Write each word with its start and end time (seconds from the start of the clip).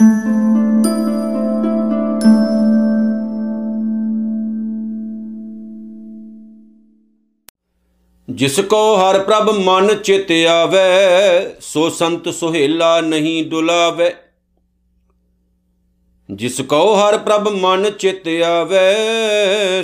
ਜਿਸ 0.00 0.06
ਕੋ 8.60 8.96
ਹਰ 8.96 9.18
ਪ੍ਰਭ 9.18 9.50
ਮਨ 9.50 9.94
ਚਿਤ 9.94 10.26
ਆਵੇ, 10.50 10.78
ਸੋ 11.60 11.90
ਸੰਤ 11.90 12.28
ਸੁਹੇਲਾ 12.28 13.00
ਨਹੀਂ 13.00 13.50
ਡੁਲਾਵੇ 13.50 14.14
ਜਿਸ 16.30 16.60
ਕੋ 16.60 16.94
ਹਰ 16.94 17.18
ਪ੍ਰਭ 17.18 17.48
ਮਨ 17.48 17.90
ਚਿਤ 17.90 18.28
ਆਵੇ, 18.28 18.78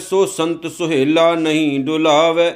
ਸੋ 0.01 0.27
ਸੰਤ 0.27 0.67
ਸੁਹੇਲਾ 0.67 1.35
ਨਹੀਂ 1.35 1.81
ਡੁਲਾਵੇ 1.81 2.53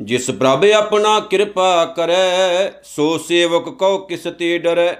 ਜਿਸ 0.00 0.30
ਪ੍ਰਭ 0.30 0.64
ਆਪਣਾ 0.64 1.20
ਕਿਰਪਾ 1.20 1.84
ਕਰੈ, 1.84 2.72
ਸੋ 2.84 3.18
ਸੇਵਕ 3.18 3.68
ਕੋ 3.68 3.98
ਕਿਸ 3.98 4.26
ਤੇ 4.38 4.58
ਡਰੈ। 4.58 4.96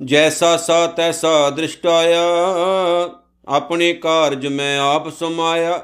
ਜੈਸਾ 0.00 0.56
ਸਾ 0.56 0.86
ਤੈਸਾ 0.86 1.50
ਦ੍ਰਿਸ਼ਟ 1.50 1.86
ਆਇਆ 1.86 2.20
ਆਪਣੇ 3.48 3.92
ਕਾਰਜ 3.92 4.46
ਮੈਂ 4.46 4.78
ਆਪ 4.80 5.08
ਸਮਾਇਆ। 5.08 5.80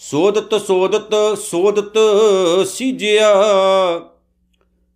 ਸੋਦਤ 0.00 0.54
ਸੋਦਤ 0.60 1.14
ਸੋਦਤ 1.40 1.98
ਸੀਜਿਆ 2.66 3.30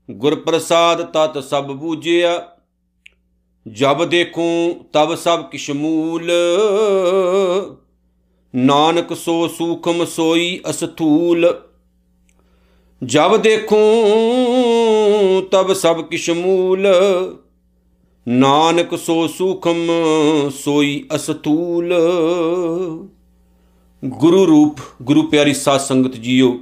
ਗੁਰ 0.08 0.34
ਪ੍ਰਸਾਦ 0.34 1.02
ਤਤ 1.04 1.38
ਸਭ 1.44 1.64
ਬੂਝਿਆ। 1.66 2.40
ਜਬ 3.66 4.04
ਦੇਖੂੰ 4.04 4.84
ਤਬ 4.92 5.14
ਸਭ 5.14 5.44
ਕਿਛ 5.44 5.70
ਮੂਲ, 5.70 6.30
ਨਾਨਕ 8.54 9.14
ਸੋ 9.16 9.48
ਸੂਖਮ 9.48 10.04
ਸੋਈ 10.04 10.60
ਅਸਥੂਲ। 10.70 11.52
ਜਬ 13.02 13.36
ਦੇਖੂੰ 13.36 13.82
ਤਬ 15.50 15.72
ਸਭ 15.72 16.00
ਕਿਛ 16.02 16.30
ਮੂਲ 16.30 16.86
ਨਾਨਕ 18.26 18.94
ਸੋ 18.98 19.26
ਸੂਖਮ, 19.26 19.90
ਸੋਈ 20.54 21.06
ਅਸਥੂਲ 21.14 21.94
ਗੁਰੂ 24.02 24.46
ਰੂਪ, 24.46 24.80
ਗੁਰੂ 25.02 25.22
ਪਿਆਰੀ 25.22 25.54
ਸਾਧ 25.54 25.80
ਸੰਗਤ 25.80 26.16
ਜੀਓ, 26.16 26.58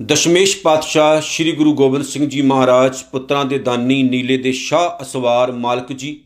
ਦਸ਼ਮੇਸ਼ 0.00 0.56
ਪਾਤਸ਼ਾਹ 0.62 1.20
ਸ੍ਰੀ 1.20 1.52
ਗੁਰੂ 1.52 1.72
ਗੋਬਿੰਦ 1.74 2.04
ਸਿੰਘ 2.04 2.28
ਜੀ 2.28 2.42
ਮਹਾਰਾਜ, 2.42 3.02
ਪੁੱਤਰਾਂ 3.02 3.44
ਦੇ 3.44 3.58
ਦਾਨੀ, 3.58 4.02
ਨੀਲੇ 4.02 4.36
ਦੇ 4.38 4.52
ਸ਼ਾਹ 4.52 5.02
ਅਸਵਾਰ 5.02 5.52
ਮਾਲਕ 5.52 5.92
ਜੀ, 5.92 6.20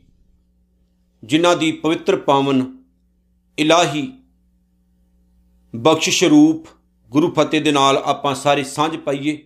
ਜਿਨ੍ਹਾਂ 1.23 1.57
ਦੀ 1.57 1.73
ਪਵਿੱਤਰ 1.73 2.17
ਪਾਵਨ 2.17 2.65
ਇਲਾਹੀ 3.59 4.09
ਬਖਸ਼ਿਸ਼ 5.75 6.25
ਰੂਪ 6.25 6.67
ਗੁਰੂ 7.11 7.31
ਫਤਿਹ 7.33 7.61
ਦੇ 7.61 7.73
ਨਾਲ 7.73 7.97
ਆਪਾਂ 7.97 8.35
ਸਾਰੇ 8.35 8.65
ਸਾਂਝ 8.65 8.97
ਪਾਈਏ। 8.97 9.39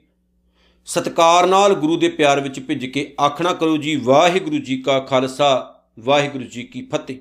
ਸਤਕਾਰ 0.87 1.47
ਨਾਲ 1.47 1.75
ਗੁਰੂ 1.75 1.97
ਦੇ 1.97 2.09
ਪਿਆਰ 2.09 2.41
ਵਿੱਚ 2.41 2.59
ਭਿੱਜ 2.61 2.85
ਕੇ 2.87 3.15
ਆਖਣਾ 3.21 3.53
ਕਰੋ 3.53 3.77
ਜੀ, 3.77 3.97
ਵਾਹਿਗੁਰੂ 3.97 4.59
ਜੀ 4.59 4.77
ਕਾ 4.83 4.99
ਖਾਲਸਾ, 5.01 5.83
ਵਾਹਿਗੁਰੂ 6.01 6.45
ਜੀ 6.45 6.63
ਕੀ 6.63 6.83
ਫਤਿਹ। 6.93 7.17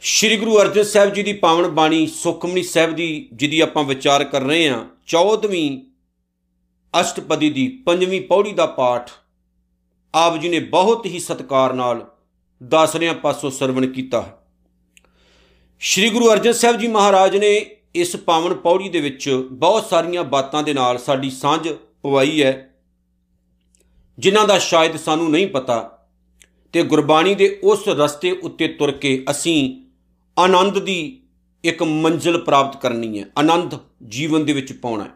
ਸ਼੍ਰੀ 0.00 0.36
ਗੁਰੂ 0.36 0.58
ਅਰਜਨ 0.60 0.82
ਸਾਹਿਬ 0.82 1.12
ਜੀ 1.14 1.22
ਦੀ 1.22 1.32
ਪਾਵਨ 1.32 1.68
ਬਾਣੀ 1.68 2.06
ਸੁਖਮਨੀ 2.06 2.62
ਸਾਹਿਬ 2.62 2.94
ਦੀ, 2.94 3.28
ਜਿਹਦੀ 3.32 3.60
ਆਪਾਂ 3.60 3.84
ਵਿਚਾਰ 3.84 4.24
ਕਰ 4.24 4.42
ਰਹੇ 4.42 4.68
ਹਾਂ 4.68 4.84
14ਵੀਂ 5.06 5.80
ਅਸ਼ਟਪਦੀ 7.00 7.50
ਦੀ 7.50 7.68
ਪੰਜਵੀਂ 7.86 8.20
ਪੌੜੀ 8.20 8.52
ਦਾ 8.52 8.66
ਪਾਠ, 8.66 9.10
ਆਪ 10.14 10.36
ਜੀ 10.36 10.48
ਨੇ 10.48 10.60
ਬਹੁਤ 10.60 11.06
ਹੀ 11.06 11.18
ਸਤਕਾਰ 11.18 11.72
ਨਾਲ 11.72 12.06
ਦਾਸਰਿਆਂ 12.60 13.14
ਪਾਸੋਂ 13.14 13.50
ਸਰਵਣ 13.50 13.86
ਕੀਤਾ 13.86 14.24
ਸ਼੍ਰੀ 15.78 16.08
ਗੁਰੂ 16.10 16.32
ਅਰਜਨ 16.32 16.52
ਸਾਹਿਬ 16.52 16.76
ਜੀ 16.76 16.88
ਮਹਾਰਾਜ 16.88 17.36
ਨੇ 17.36 17.75
ਇਸ 17.96 18.16
ਪਾਵਨ 18.16 18.54
ਪੌੜੀ 18.54 18.88
ਦੇ 18.88 19.00
ਵਿੱਚ 19.00 19.48
ਬਹੁਤ 19.52 19.84
ਸਾਰੀਆਂ 19.84 20.24
ਬਾਤਾਂ 20.24 20.62
ਦੇ 20.62 20.74
ਨਾਲ 20.74 20.98
ਸਾਡੀ 20.98 21.30
ਸਾਂਝ 21.30 21.68
ਪਵਾਈ 22.02 22.42
ਹੈ, 22.42 22.74
ਜਿਨ੍ਹਾਂ 24.18 24.46
ਦਾ 24.48 24.58
ਸ਼ਾਇਦ 24.58 24.96
ਸਾਨੂੰ 24.96 25.30
ਨਹੀਂ 25.30 25.46
ਪਤਾ। 25.46 25.76
ਤੇ 26.72 26.82
ਗੁਰਬਾਣੀ 26.82 27.34
ਦੇ 27.34 27.60
ਉਸ 27.62 27.88
ਰਸਤੇ 27.88 28.30
ਉੱਤੇ 28.32 28.68
ਤੁਰ 28.68 28.90
ਕੇ 28.92 29.24
ਅਸੀਂ 29.30 29.56
ਆਨੰਦ 30.38 30.78
ਦੀ 30.78 31.22
ਇੱਕ 31.64 31.82
ਮੰਜ਼ਿਲ 31.82 32.38
ਪ੍ਰਾਪਤ 32.38 32.80
ਕਰਨੀ 32.80 33.18
ਹੈ, 33.20 33.24
ਆਨੰਦ 33.38 33.74
ਜੀਵਨ 34.08 34.44
ਦੇ 34.44 34.52
ਵਿੱਚ 34.52 34.72
ਪਾਉਣਾ 34.72 35.04
ਹੈ। 35.04 35.10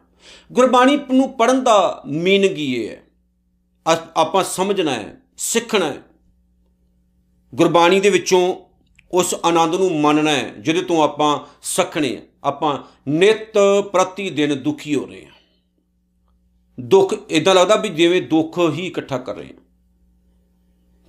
ਗੁਰਬਾਣੀ 0.52 0.98
ਨੂੰ 1.12 1.32
ਪੜਨ 1.32 1.64
ਦਾ 1.64 2.02
ਮੀਨਿੰਗ 2.06 2.58
ਇਹ 2.58 2.88
ਹੈ? 2.88 3.02
ਆਪਾਂ 4.16 4.44
ਸਮਝਣਾ 4.44 4.92
ਹੈ, 4.92 5.16
ਸਿੱਖਣਾ 5.36 5.86
ਹੈ। 5.86 6.02
ਗੁਰਬਾਣੀ 7.54 8.00
ਦੇ 8.00 8.10
ਵਿੱਚੋਂ 8.10 8.56
ਉਸ 9.12 9.34
ਆਨੰਦ 9.44 9.74
ਨੂੰ 9.74 10.00
ਮੰਨਣਾ 10.00 10.30
ਹੈ, 10.30 10.54
ਜਿਹਦੇ 10.58 10.82
ਤੋਂ 10.82 11.02
ਆਪਾਂ 11.04 11.38
ਸਖਣੇ 11.62 12.16
ਆ 12.16 12.20
ਆਪਾਂ 12.44 12.78
ਨਿਤ 13.08 13.58
ਪ੍ਰਤੀ 13.92 14.30
ਦਿਨ 14.30 14.54
ਦੁਖੀ 14.62 14.94
ਹੋ 14.94 15.06
ਰਹੇ 15.06 15.24
ਹਾਂ। 15.24 15.32
ਦੁੱਖ 16.80 17.14
ਇਦਾਂ 17.30 17.54
ਲੱਗਦਾ 17.54 17.76
ਵੀ 17.76 17.88
ਜਿਵੇਂ 17.88 18.22
ਦੁੱਖ 18.22 18.58
ਹੀ 18.72 18.86
ਇਕੱਠਾ 18.86 19.18
ਕਰ 19.18 19.36
ਰਹੇ 19.36 19.46
ਹਾਂ। 19.46 19.62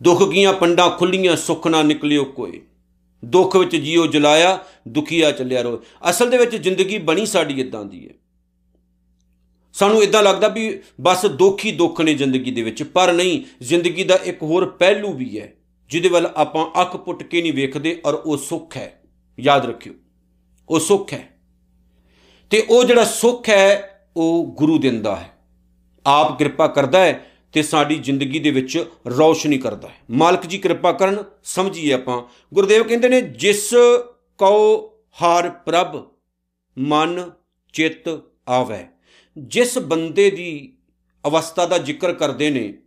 ਦੁੱਖ 0.04 0.34
ਕੀਆਂ 0.34 0.54
ਪੰਡਾਂ 0.54 0.90
ਖੁੱਲੀਆਂ, 0.90 1.36
ਸੁੱਖ 1.36 1.68
ਨਾ 1.68 1.82
ਨਿਕਲਿਓ 1.84 2.24
ਕੋਈ। 2.24 2.62
ਦੁੱਖ 3.26 3.56
ਵਿੱਚ 3.56 3.76
ਜੀਓ 3.76 4.08
ਜਲਾਇਆ, 4.08 4.66
ਦੁਖੀਆ 4.88 5.32
ਚੱਲਿਆ 5.32 5.62
ਰੋ 5.62 5.84
ਅਸਲ 6.10 6.30
ਦੇ 6.30 6.38
ਵਿੱਚ 6.38 6.56
ਜ਼ਿੰਦਗੀ 6.56 6.98
ਬਣੀ 6.98 7.26
ਸਾਡੀ 7.26 7.62
ਇਦਾਂ 7.62 7.86
ਦੀ 7.86 8.10
ਹੈ। 8.10 8.14
ਸਾਨੂੰ 9.74 10.04
ਇਦਾਂ 10.04 10.24
ਲੱਗਦਾ 10.24 10.48
ਵੀ 10.48 10.82
ਬਸ 11.02 11.26
ਦੁੱਖ 11.26 11.66
ਹੀ 11.66 11.72
ਦੁੱਖ 11.72 12.02
ਨੇ 12.02 12.14
ਜ਼ਿੰਦਗੀ 12.14 12.52
ਦੇ 12.52 12.62
ਵਿੱਚ, 12.62 12.84
ਪਰ 12.84 13.14
ਨਹੀਂ, 13.14 13.64
ਜ਼ਿੰਦਗੀ 13.64 14.04
ਦਾ 14.04 14.16
ਇੱਕ 14.16 14.44
ਹੋਰ 14.44 14.66
ਪਹਿਲੂ 14.70 15.14
ਵੀ 15.14 15.40
ਹੈ, 15.40 15.54
ਜਿਹਦੇ 15.90 16.10
ਵੱਲ 16.10 16.26
ਆਪਾਂ 16.36 16.82
ਅੱਖ 16.82 16.98
ਪੁੱਟ 16.98 17.24
ਕੇ 17.24 17.42
ਨਹੀਂ 17.42 17.54
ਵੇਖਦੇ 17.54 18.02
ਔਰ 18.06 18.14
ਉਹ 18.14 18.38
ਸੁੱਖ 18.38 18.78
ਹੈ। 18.78 19.02
ਯਾਦ 19.40 19.66
ਰੱਖਿਓ। 19.66 19.94
ਉਹ 20.70 20.80
ਸੁੱਖ 20.80 21.14
ਹੈ। 21.14 21.40
ਤੇ 22.50 22.66
ਉਹ 22.70 22.84
ਜਿਹੜਾ 22.84 23.04
ਸੁੱਖ 23.04 23.50
ਹੈ, 23.50 23.88
ਉਹ 24.16 24.56
ਗੁਰੂ 24.58 24.78
ਦਿੰਦਾ 24.78 25.16
ਹੈ। 25.16 25.32
ਆਪ 26.06 26.38
ਕਿਰਪਾ 26.38 26.68
ਕਰਦਾ 26.68 27.00
ਹੈ 27.00 27.26
ਤੇ 27.54 27.62
ਸਾਡੀ 27.62 27.96
ਜ਼ਿੰਦਗੀ 27.96 28.40
ਦੇ 28.40 28.52
ਵਿੱਚ 28.52 28.86
ਰੌਸ਼ਨੀ 29.18 29.58
ਕਰਦਾ 29.58 29.88
ਹੈ। 29.88 29.96
ਮਾਲਕ 30.12 30.46
ਜੀ 30.46 30.58
ਕਿਰਪਾ 30.58 30.92
ਕਰਨ, 30.92 31.24
ਸਮਝੀਏ 31.44 31.94
ਆਪਾਂ। 31.94 32.24
ਗੁਰਦੇਵ 32.54 32.84
ਕਹਿੰਦੇ 32.84 33.10
ਨੇ, 33.10 33.22
ਜਿਸ 33.22 33.74
ਕਉ 34.38 34.92
ਹਰ 35.12 35.50
ਪ੍ਰਭ, 35.50 36.08
ਮਨ, 36.78 37.32
ਚਿੱਤ 37.74 38.22
ਆਵੇ। 38.50 38.86
ਜਿਸ 39.38 39.78
ਬੰਦੇ 39.78 40.32
ਦੀ 40.32 40.78
ਅਵਸਥਾ 41.28 41.66
ਦਾ 41.66 41.78
ਜ਼ਿਕਰ 41.78 42.14
ਕਰਦੇ 42.14 42.50
ਨੇ, 42.50 42.78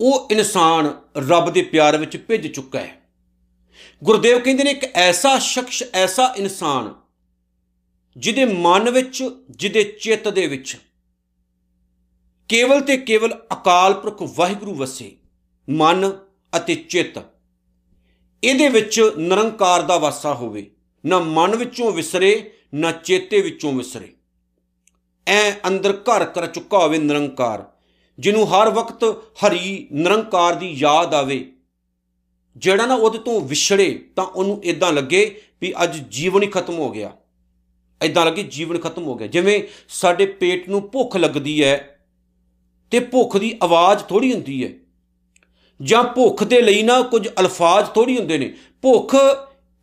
ਉਹ 0.00 0.28
ਇਨਸਾਨ 0.30 1.00
ਰੱਬ 1.28 1.50
ਦੇ 1.50 1.62
ਪਿਆਰ 1.62 1.96
ਵਿੱਚ 1.96 2.16
ਭਿੱਜ 2.16 2.46
ਚੁੱਕਾ 2.46 2.80
ਹੈ। 2.80 3.03
ਗੁਰਦੇਵ 4.04 4.38
ਕਹਿੰਦੇ 4.38 4.64
ਨੇ 4.64 4.70
ਇੱਕ 4.70 4.84
ਐਸਾ 4.94 5.38
ਸ਼ਖਸ, 5.38 5.82
ਐਸਾ 5.94 6.34
ਇਨਸਾਨ 6.36 6.92
ਜਿਹਦੇ 8.16 8.44
ਮਨ 8.44 8.90
ਵਿੱਚ, 8.90 9.22
ਜਿਹਦੇ 9.50 9.84
ਚਿੱਤ 10.00 10.28
ਦੇ 10.28 10.46
ਵਿੱਚ 10.46 10.76
ਕੇਵਲ 12.48 12.80
ਤੇ 12.80 12.96
ਕੇਵਲ 12.96 13.34
ਅਕਾਲ 13.52 13.94
ਪੁਰਖ 13.94 14.22
ਵਾਹਿਗੁਰੂ 14.22 14.74
ਵਸੇ, 14.74 15.16
ਮਨ 15.70 16.10
ਅਤੇ 16.56 16.74
ਚਿੱਤ। 16.74 17.18
ਇਹਦੇ 18.42 18.68
ਵਿੱਚ 18.68 19.00
ਨਿਰੰਕਾਰ 19.18 19.82
ਦਾ 19.82 19.98
ਵਾਸਾ 19.98 20.34
ਹੋਵੇ, 20.34 20.70
ਨਾ 21.04 21.18
ਮਨ 21.18 21.56
ਵਿੱਚੋਂ 21.56 21.92
ਵਿਸਰੇ, 21.92 22.52
ਨਾ 22.74 22.92
ਚੇਤੇ 22.92 23.40
ਵਿੱਚੋਂ 23.40 23.72
ਵਿਸਰੇ। 23.72 24.12
ਐ 25.26 25.52
ਅੰਦਰ 25.68 25.92
ਘਰ 25.92 26.24
ਕਰ 26.24 26.46
ਚੁੱਕਾ 26.46 26.78
ਹੋਵੇ 26.78 26.98
ਨਿਰੰਕਾਰ, 26.98 27.64
ਜਿਹਨੂੰ 28.18 28.46
ਹਰ 28.48 28.70
ਵਕਤ 28.70 29.04
ਹਰੀ 29.44 29.88
ਨਿਰੰਕਾਰ 29.92 30.54
ਦੀ 30.54 30.70
ਯਾਦ 30.70 31.14
ਆਵੇ 31.14 31.53
ਜਿਹੜਾ 32.56 32.86
ਨਾ 32.86 32.94
ਉਹਦੇ 32.94 33.18
ਤੋਂ 33.18 33.40
ਵਿਛੜੇ 33.40 34.08
ਤਾਂ 34.16 34.24
ਉਹਨੂੰ 34.24 34.60
ਇਦਾਂ 34.64 34.92
ਲੱਗੇ 34.92 35.40
ਵੀ 35.60 35.74
ਅੱਜ 35.82 35.98
ਜੀਵਨ 36.08 36.42
ਹੀ 36.42 36.48
ਖਤਮ 36.48 36.74
ਹੋ 36.74 36.90
ਗਿਆ। 36.90 37.12
ਇਦਾਂ 38.02 38.26
ਲੱਗੇ 38.26 38.42
ਜੀਵਨ 38.42 38.78
ਖਤਮ 38.78 39.04
ਹੋ 39.04 39.14
ਗਿਆ। 39.14 39.26
ਜਿਵੇਂ 39.26 39.62
ਸਾਡੇ 39.88 40.26
ਪੇਟ 40.26 40.68
ਨੂੰ 40.68 40.90
ਭੁੱਖ 40.90 41.16
ਲੱਗਦੀ 41.16 41.64
ਹੈ 41.64 42.06
ਤੇ 42.90 43.00
ਭੁੱਖ 43.00 43.36
ਦੀ 43.36 43.58
ਆਵਾਜ਼ 43.62 44.04
ਥੋੜੀ 44.04 44.32
ਹੁੰਦੀ 44.32 44.64
ਹੈ। 44.64 44.70
ਜਾਂ 45.82 46.04
ਭੁੱਖ 46.04 46.44
ਦੇ 46.44 46.62
ਲਈ 46.62 46.82
ਨਾ 46.82 47.02
ਕੁਝ 47.02 47.28
ਅਲਫਾਜ਼ 47.40 47.86
ਥੋੜੀ 47.86 48.18
ਹੁੰਦੇ 48.18 48.38
ਨੇ। 48.38 48.54
ਭੁੱਖ 48.82 49.16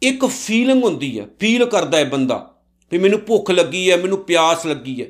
ਇੱਕ 0.01 0.25
ਫੀਲਿੰਗ 0.25 0.83
ਹੁੰਦੀ 0.83 1.19
ਹੈ 1.19 1.25
ਫੀਲ 1.39 1.65
ਕਰਦਾ 1.65 1.97
ਹੈ 1.97 2.05
ਬੰਦਾ 2.05 2.61
ਵੀ 2.91 2.97
ਮੈਨੂੰ 2.97 3.19
ਭੁੱਖ 3.19 3.51
ਲੱਗੀ 3.51 3.91
ਹੈ, 3.91 3.97
ਮੈਨੂੰ 3.97 4.23
ਪਿਆਸ 4.23 4.65
ਲੱਗੀ 4.65 5.01
ਹੈ। 5.01 5.07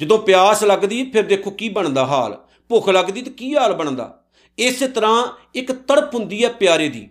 ਜਦੋਂ 0.00 0.18
ਪਿਆਸ 0.18 0.64
ਲੱਗਦੀ, 0.64 1.10
ਫਿਰ 1.10 1.22
ਦੇਖੋ 1.22 1.50
ਕੀ 1.50 1.68
ਬਣਦਾ 1.68 2.06
ਹਾਲ। 2.06 2.44
ਭੁੱਖ 2.68 2.88
ਲੱਗਦੀ 2.88 3.22
ਤੇ 3.22 3.30
ਕੀ 3.30 3.56
ਹਾਲ 3.56 3.72
ਬਣਦਾ? 3.72 4.25
ਇਸੇ 4.58 4.88
ਤਰ੍ਹਾਂ 4.88 5.26
ਇੱਕ 5.54 5.72
ਤੜਪ 5.72 6.14
ਹੁੰਦੀ 6.14 6.42
ਹੈ 6.44 6.48
ਪਿਆਰੇ 6.50 6.88
ਦੀ, 6.88 7.08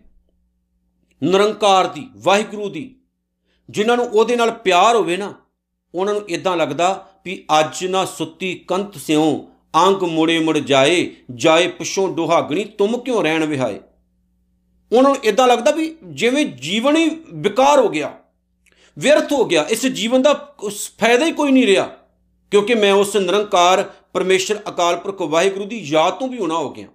ਨਿਰੰਕਾਰ 1.22 1.88
ਦੀ, 1.88 2.08
ਵਾਹਿਗੁਰੂ 2.18 2.70
ਦੀ। 2.70 2.96
ਜਿਨ੍ਹਾਂ 3.70 3.98
ਨੂੰ 3.98 4.06
ਉਹਦੇ 4.06 4.36
ਨਾਲ 4.36 4.52
ਪਿਆਰ 4.52 4.96
ਹੋਵੇ 4.96 5.18
ਨਾ, 5.18 5.34
ਉਹਨਾਂ 5.94 6.14
ਨੂੰ 6.14 6.24
ਇਦਾਂ 6.30 6.56
ਲੱਗਦਾ 6.58 7.08
ਵੀ 7.26 7.44
ਅੱਜ 7.60 7.86
ਨਾ 7.86 8.06
ਸੁੱਤੀ 8.06 8.54
ਕੰਤ 8.68 8.98
ਸਿਓ 8.98 9.28
ਅੰਗ 9.78 10.04
ਮੁੜੇ 10.04 10.40
ਮੁੜ 10.40 10.58
ਜਾਏ 10.58 11.10
ਜਾਏ 11.36 11.68
ਪਿਛੋਂ 11.68 12.08
ਦੁਹਾਗਣੀ, 12.10 12.64
ਤੁਮ 12.64 12.98
ਕਿਉਂ 12.98 13.24
ਰਹਿਣ 13.24 13.46
ਵਿਹਾਏ? 13.46 13.80
ਉਹਨਾਂ 14.92 15.12
ਨੂੰ 15.12 15.18
ਇਦਾਂ 15.24 15.48
ਲੱਗਦਾ 15.48 15.72
ਵੀ 15.72 15.96
ਜਿਵੇਂ 16.06 16.46
ਜੀਵਨ 16.46 16.96
ਹੀ 16.96 17.10
ਵਿਕਾਰ 17.34 17.80
ਹੋ 17.80 17.90
ਗਿਆ, 17.90 18.14
ਵਿਅਰਥ 18.98 19.32
ਹੋ 19.34 19.46
ਗਿਆ, 19.46 19.66
ਇਸ 19.70 19.86
ਜੀਵਨ 19.86 20.22
ਦਾ 20.22 20.34
ਫਾਇਦਾ 21.00 21.26
ਹੀ 21.26 21.32
ਕੋਈ 21.32 21.52
ਨਹੀਂ 21.52 21.66
ਰਿਹਾ, 21.68 21.86
ਕਿਉਂਕਿ 22.52 22.76
ਮੈਂ 22.76 22.94
ਉਸ 22.94 23.16
ਨਿਰੰਕਾਰ 23.16 23.84
ਪਰਮੇਸ਼ਰ 24.14 24.60
ਅਕਾਲ 24.70 24.96
ਪੁਰਖ 24.96 25.22
ਵਾਹਿਗੁਰੂ 25.22 25.66
ਦੀ 25.66 25.80
ਯਾਦ 25.80 26.14
ਤੋਂ 26.14 26.28
ਵੀ 26.28 26.38
ਹੋਣਾ 26.40 26.56
ਹੋ 26.56 26.70
ਗਿਆ। 26.70 26.88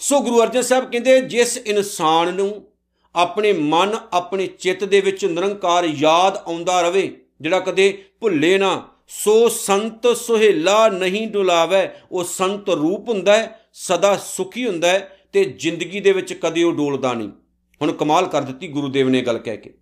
ਸੋ 0.00 0.20
ਗੁਰੂ 0.20 0.42
ਅਰਜਨ 0.42 0.62
ਸਾਹਿਬ 0.62 0.90
ਕਹਿੰਦੇ, 0.90 1.20
ਜਿਸ 1.20 1.56
ਇਨਸਾਨ 1.56 2.32
ਨੂੰ 2.34 2.62
ਆਪਣੇ 3.14 3.52
ਮਨ, 3.52 3.96
ਆਪਣੇ 4.12 4.46
ਚਿੱਤ 4.46 4.84
ਦੇ 4.84 5.00
ਵਿੱਚ 5.00 5.24
ਨਿਰੰਕਾਰ 5.24 5.84
ਯਾਦ 5.84 6.36
ਆਉਂਦਾ 6.36 6.80
ਰਵੇ, 6.80 7.10
ਜਿਹੜਾ 7.40 7.60
ਕਦੇ 7.60 7.92
ਭੁੱਲੇ 8.20 8.56
ਨਾ, 8.58 8.88
ਸੋ 9.08 9.48
ਸੰਤ 9.48 10.06
ਸੁਹੇਲਾ 10.16 10.88
ਨਹੀਂ 10.88 11.26
ਡੁਲਾਵੇ, 11.28 11.88
ਉਹ 12.12 12.24
ਸੰਤ 12.24 12.70
ਰੂਪ 12.70 13.08
ਹੁੰਦਾ 13.08 13.36
ਹੈ, 13.36 13.68
ਸਦਾ 13.72 14.16
ਸੁਖੀ 14.16 14.66
ਹੁੰਦਾ 14.66 14.88
ਹੈ 14.88 15.16
ਤੇ 15.32 15.44
ਜ਼ਿੰਦਗੀ 15.44 16.00
ਦੇ 16.00 16.12
ਵਿੱਚ 16.12 16.32
ਕਦੇ 16.32 16.62
ਉਹ 16.62 16.72
ਡੋਲਦਾ 16.72 17.12
ਨਹੀਂ। 17.14 17.28
ਹੁਣ 17.80 17.92
ਕਮਾਲ 17.92 18.26
ਕਰ 18.26 18.42
ਦਿੱਤੀ 18.42 18.68
ਗੁਰੂਦੇਵ 18.68 19.08
ਨੇ 19.08 19.20
ਗੱਲ 19.22 19.38
ਕਹਿ 19.38 19.56
ਕੇ। 19.56 19.74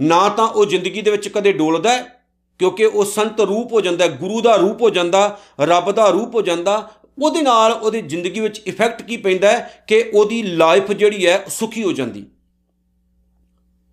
ਨਾ 0.00 0.28
ਤਾਂ 0.28 0.46
ਉਹ 0.46 0.66
ਜ਼ਿੰਦਗੀ 0.66 1.02
ਦੇ 1.02 1.10
ਵਿੱਚ 1.10 1.28
ਕਦੇ 1.28 1.52
ਡੋਲਦਾ 1.52 1.92
ਹੈ, 1.92 2.16
ਕਿਉਂਕਿ 2.60 2.84
ਉਹ 2.84 3.04
ਸੰਤ 3.04 3.40
ਰੂਪ 3.40 3.72
ਹੋ 3.72 3.80
ਜਾਂਦਾ 3.80 4.06
ਗੁਰੂ 4.06 4.40
ਦਾ 4.40 4.54
ਰੂਪ 4.56 4.82
ਹੋ 4.82 4.90
ਜਾਂਦਾ, 4.90 5.38
ਰੱਬ 5.60 5.90
ਦਾ 5.92 6.08
ਰੂਪ 6.08 6.34
ਹੋ 6.34 6.42
ਜਾਂਦਾ 6.42 6.90
ਉਹਦੇ 7.22 7.42
ਨਾਲ 7.42 7.72
ਉਹਦੀ 7.72 8.02
ਜ਼ਿੰਦਗੀ 8.02 8.40
ਵਿੱਚ 8.40 8.58
ਇਫੈਕਟ 8.58 9.02
ਕੀ 9.02 9.16
ਪੈਂਦਾ 9.16 9.50
ਹੈ? 9.50 9.84
ਕਿ 9.86 10.10
ਉਹਦੀ 10.14 10.42
ਲਾਈਫ 10.42 10.92
ਜਿਹੜੀ 10.92 11.26
ਹੈ 11.26 11.44
ਸੁਖੀ 11.48 11.82
ਹੋ 11.82 11.92
ਜਾਂਦੀ। 11.92 12.26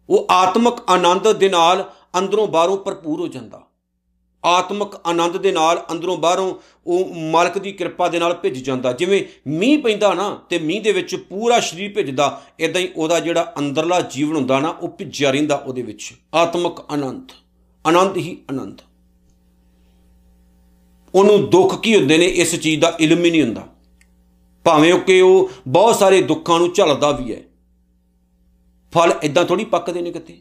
ਉਹ 0.10 0.28
ਆਤਮਿਕ 0.32 0.74
ਆਨੰਦ 0.90 1.32
ਦੇ 1.32 1.50
ਨਾਲ 1.50 1.92
ਅੰਦਰੋਂ 2.20 2.48
ਬਾਹਰੋਂ 2.48 2.78
ਭਰਪੂਰ 2.78 3.20
ਹੋ 3.20 3.28
ਜਾਂਦਾ। 3.28 3.62
ਆਤਮਿਕ 4.46 5.02
ਆਨੰਦ 5.06 5.38
ਦੇ 5.38 5.52
ਨਾਲ 5.52 5.86
ਅੰਦਰੋਂ 5.92 6.18
ਬਾਹਰੋਂ 6.18 6.56
ਉਹ 6.88 7.16
ਮਾਲਕ 7.16 7.58
ਦੀ 7.58 7.72
ਕਿਰਪਾ 7.72 8.08
ਦੇ 8.08 8.20
ਨਾਲ 8.20 8.34
ਭਿੱਜ 8.34 8.58
ਜਾਂਦਾ। 8.58 8.92
ਜਿਵੇਂ 8.92 9.50
ਮੀਂਹ 9.50 9.82
ਪੈਂਦਾ 9.82 10.14
ਨਾ, 10.14 10.42
ਤੇ 10.50 10.60
ਮੀਂਹ 10.60 10.82
ਦੇ 10.82 10.92
ਵਿੱਚ 10.92 11.16
ਪੂਰਾ 11.16 11.60
ਸਰੀਰ 11.60 11.94
ਭਿੱਜਦਾ 11.94 12.42
ਇਦਾਂ 12.60 12.82
ਹੀ 12.82 12.90
ਉਹਦਾ 12.96 13.20
ਜਿਹੜਾ 13.20 13.54
ਅੰਦਰਲਾ 13.60 14.02
ਜੀਵਨ 14.02 14.36
ਹੁੰਦਾ 14.36 14.60
ਨਾ, 14.60 14.70
ਉਹ 14.70 14.90
ਭਿੱਜਿਆ 14.90 15.32
ਰਹਿੰਦਾ 15.32 15.56
ਉਹਦੇ 15.56 15.82
ਵਿੱਚ। 15.82 16.14
ਆਤਮਿਕ 16.34 16.86
ਆਨੰਦ। 16.90 17.30
ਆਨੰਦ 17.86 18.18
ਹੀ 18.18 18.38
ਆਨੰਦ। 18.52 18.82
ਉਹਨੂੰ 21.16 21.50
ਦੁੱਖ 21.50 21.82
ਕੀ 21.82 21.96
ਹੁੰਦੇ 21.96 22.18
ਨੇ, 22.18 22.26
ਇਸ 22.26 22.56
ਚੀਜ਼ 22.56 22.82
ਦਾ 22.82 22.98
ਇਲਮ 23.00 23.26
ਹੀ 23.26 23.32
ਨਹੀਂ 23.32 23.44
ਹੁੰਦਾ। 23.44 23.68
ਭਾਵੇਂ 24.64 24.94
ਉਹ 24.94 25.00
ਕਿ 25.00 25.22
ਉਹ 25.22 25.52
ਬਹੁਤ 25.68 25.96
ਸਾਰੇ 25.96 26.22
ਦੁੱਖਾਂ 26.22 26.60
ਨੂੰ 26.60 26.74
ਝੱਲਦਾ 26.74 27.12
ਵੀ 27.12 27.36
ਹੈ। 27.36 27.42
ਫਲ 28.92 29.14
ਇਦਾਂ 29.24 29.46
ਥੋੜੀ 29.46 29.66
ਪੱਕਦੇ 29.66 30.02
ਨੇ 30.02 30.12
ਕਿਤੇ। 30.12 30.38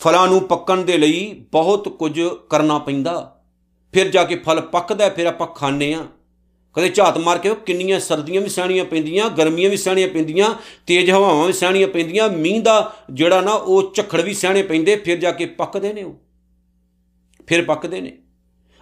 ਫਲਾਂ 0.00 0.28
ਨੂੰ 0.28 0.40
ਪੱਕਣ 0.40 0.76
ਦੇ 0.76 0.98
ਲਈ 0.98 1.44
ਬਹੁਤ 1.52 1.88
ਕੁਝ 1.88 2.20
ਕਰਨਾ 2.50 2.78
ਪੈਂਦਾ। 2.78 3.44
ਫਿਰ 3.92 4.08
ਜਾ 4.08 4.24
ਕੇ 4.24 4.36
ਫਲ 4.36 4.60
ਪੱਕਦਾ, 4.60 5.08
ਫਿਰ 5.08 5.26
ਆਪਾਂ 5.26 5.46
ਖਾਣੇ 5.46 5.94
ਆ 5.94 6.06
ਕਦੇ 6.74 6.88
ਝਾਤ 6.88 7.18
ਮਾਰ 7.18 7.38
ਕੇ 7.38 7.54
ਕਿੰਨੀਆਂ 7.54 8.00
ਸਰਦੀਆਂ 8.00 8.42
ਵੀ 8.42 8.48
ਸਹਿਣੀਆਂ 8.48 8.84
ਪੈਂਦੀਆਂ, 8.84 9.30
ਗਰਮੀਆਂ 9.30 9.70
ਵੀ 9.70 9.76
ਸਹਿਣੀਆਂ 9.76 10.08
ਪੈਂਦੀਆਂ, 10.08 10.54
ਤੇਜ਼ 10.86 11.10
ਹਵਾਵਾਂ 11.10 11.46
ਵੀ 11.46 11.52
ਸਹਿਣੀਆਂ 11.52 11.88
ਪੈਂਦੀਆਂ, 11.88 12.28
ਮੀਂਹ 12.28 12.62
ਦਾ 12.62 12.96
ਜਿਹੜਾ 13.12 13.40
ਨਾ 13.40 13.52
ਉਹ 13.52 13.92
ਝੱਖੜ 13.94 14.20
ਵੀ 14.20 14.34
ਸਹਿਣੇ 14.34 14.62
ਪੈਂਦੇ, 14.62 14.96
ਫਿਰ 14.96 15.16
ਜਾ 15.16 15.30
ਕੇ 15.30 15.46
ਪੱਕਦੇ 15.46 15.92
ਨੇ 15.92 16.02
ਉਹ। 16.02 16.14
ਫਿਰ 17.46 17.64
ਪੱਕਦੇ 17.64 18.00
ਨੇ। 18.00 18.18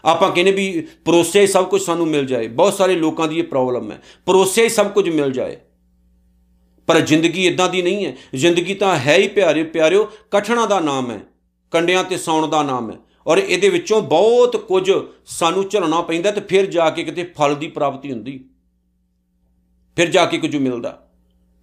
ਆਪਾਂ 0.05 0.32
ਕਹਿੰਦੇ 0.32 0.52
ਵੀ 0.52 0.88
ਪਰੋਸੇ 1.05 1.47
ਸਭ 1.47 1.69
ਕੁਝ 1.69 1.82
ਸਾਨੂੰ 1.82 2.06
ਮਿਲ 2.06 2.26
ਜਾਏ। 2.26 2.49
ਬਹੁਤ 2.49 2.75
ਸਾਰੇ 2.75 2.97
ਲੋਕਾਂ 2.97 3.29
ਦੀ 3.29 3.38
ਇਹ 3.38 3.44
ਪ੍ਰੋਬਲਮ 3.44 3.93
ਹੈ। 3.93 4.02
ਪਰੋਸੇ 4.26 4.69
ਸਭ 4.69 4.91
ਕੁਝ 4.91 5.08
ਮਿਲ 5.08 5.31
ਜਾਏ। 5.31 5.56
ਪਰ 6.87 7.00
ਜ਼ਿੰਦਗੀ 7.00 7.47
ਇਦਾਂ 7.47 7.69
ਦੀ 7.69 7.82
ਨਹੀਂ 7.82 8.06
ਹੈ। 8.06 8.17
ਜ਼ਿੰਦਗੀ 8.35 8.75
ਤਾਂ 8.75 8.99
ਹੈ 8.99 9.17
ਹੀ 9.17 9.29
ਪਿਆਰੇ 9.29 9.62
ਪਿਆਰਿਓ, 9.62 10.11
ਕਠਣਾ 10.31 10.67
ਦਾ 10.67 10.81
ਨਾਮ 10.81 11.11
ਹੈ। 11.11 11.20
ਕੰਡਿਆਂ 11.70 12.05
ਤੇ 12.05 12.17
ਸੌਣ 12.17 12.47
ਦਾ 12.47 12.62
ਨਾਮ 12.62 12.91
ਹੈ। 12.91 12.97
ਔਰ 13.26 13.38
ਇਹਦੇ 13.38 13.69
ਵਿੱਚੋਂ 13.69 14.02
ਬਹੁਤ 14.02 14.56
ਕੁਝ 14.56 14.93
ਸਾਨੂੰ 15.26 15.69
ਝਲਣਾ 15.69 16.00
ਪੈਂਦਾ 16.00 16.31
ਤੇ 16.31 16.41
ਫਿਰ 16.41 16.67
ਜਾ 16.67 16.91
ਕੇ 16.91 17.05
ਕਿਤੇ 17.05 17.25
ਫਲ 17.25 17.55
ਦੀ 17.55 17.69
ਪ੍ਰਾਪਤੀ 17.69 18.12
ਹੁੰਦੀ। 18.12 18.44
ਫਿਰ 19.97 20.11
ਜਾ 20.11 20.26
ਕੇ 20.26 20.38
ਕੁਝ 20.38 20.56
ਮਿਲਦਾ। 20.56 21.10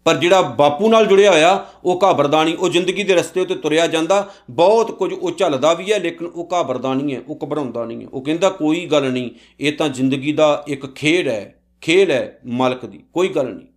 ਪਰ 0.07 0.17
ਜਿਹੜਾ 0.17 0.41
ਬਾਪੂ 0.41 0.89
ਨਾਲ 0.89 1.05
ਜੁੜਿਆ 1.05 1.31
ਹੋਇਆ, 1.31 1.65
ਉਹ 1.83 1.99
ਘਾਬਰਦਾ 2.03 2.43
ਨਹੀਂ 2.43 2.57
ਉਹ 2.57 2.69
ਜ਼ਿੰਦਗੀ 2.69 3.03
ਦੇ 3.03 3.15
ਰਸਤੇ 3.15 3.41
ਉੱਤੇ 3.41 3.55
ਤੁਰਿਆ 3.55 3.87
ਜਾਂਦਾ। 3.87 4.33
ਬਹੁਤ 4.49 4.91
ਕੁਝ 4.91 5.13
ਉਹ 5.13 5.31
ਝੱਲਦਾ 5.31 5.73
ਵੀ 5.73 5.93
ਹੈ, 5.93 5.99
ਲੇਕਿਨ 5.99 6.27
ਉਹ 6.27 6.49
ਘਾਬਰਦਾ 6.53 6.93
ਨਹੀਂ 6.93 7.15
ਹੈ, 7.15 7.21
ਉਹ 7.27 7.39
ਘਬਰਾਉਂਦਾ 7.43 7.85
ਨਹੀਂ 7.85 8.01
ਹੈ। 8.01 8.07
ਉਹ 8.07 8.21
ਕਹਿੰਦਾ, 8.21 8.49
ਕੋਈ 8.49 8.85
ਗੱਲ 8.85 9.11
ਨਹੀਂ, 9.11 9.29
ਇਹ 9.59 9.73
ਤਾਂ 9.73 9.89
ਜ਼ਿੰਦਗੀ 9.89 10.31
ਦਾ 10.31 10.63
ਇੱਕ 10.67 10.95
ਖੇਡ 10.95 11.27
ਹੈ, 11.27 11.63
ਖੇਲ 11.81 12.11
ਹੈ 12.11 12.39
ਮਾਲਕ 12.45 12.85
ਦੀ, 12.85 13.03
ਕੋਈ 13.13 13.27
ਗੱਲ 13.27 13.55
ਨਹੀਂ। 13.55 13.67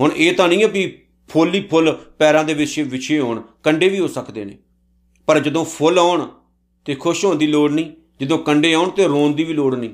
ਹੁਣ 0.00 0.10
ਇਹ 0.16 0.32
ਤਾਂ 0.32 0.48
ਨਹੀਂ 0.48 0.62
ਹੈ 0.62 0.68
ਵੀ 0.68 1.02
ਫੁੱਲ 1.28 1.54
ਹੀ 1.54 1.60
ਫੁੱਲ 1.60 1.98
ਪੈਰਾਂ 2.18 2.44
ਦੇ 2.44 2.54
ਵਿੱਚ 2.54 2.80
ਵਿਛੇ 2.80 3.20
ਹੋਣ, 3.20 3.42
ਕੰਡੇ 3.62 3.88
ਵੀ 3.88 3.98
ਹੋ 3.98 4.06
ਸਕਦੇ 4.06 4.44
ਨੇ। 4.44 4.58
ਪਰ 5.26 5.40
ਜਦੋਂ 5.40 5.64
ਫੁੱਲ 5.64 5.98
ਆਉਣ 5.98 6.26
ਤੇ 6.84 6.94
ਖੁਸ਼ 6.94 7.24
ਹੋਣ 7.24 7.36
ਦੀ 7.36 7.46
ਲੋੜ 7.46 7.70
ਨਹੀਂ, 7.70 7.90
ਜਦੋਂ 8.20 8.38
ਕੰਡੇ 8.38 8.74
ਆਉਣ 8.74 8.90
ਤੇ 8.90 9.04
ਰੋਣ 9.04 9.32
ਦੀ 9.32 9.44
ਵੀ 9.44 9.52
ਲੋੜ 9.52 9.74
ਨਹੀਂ। 9.74 9.90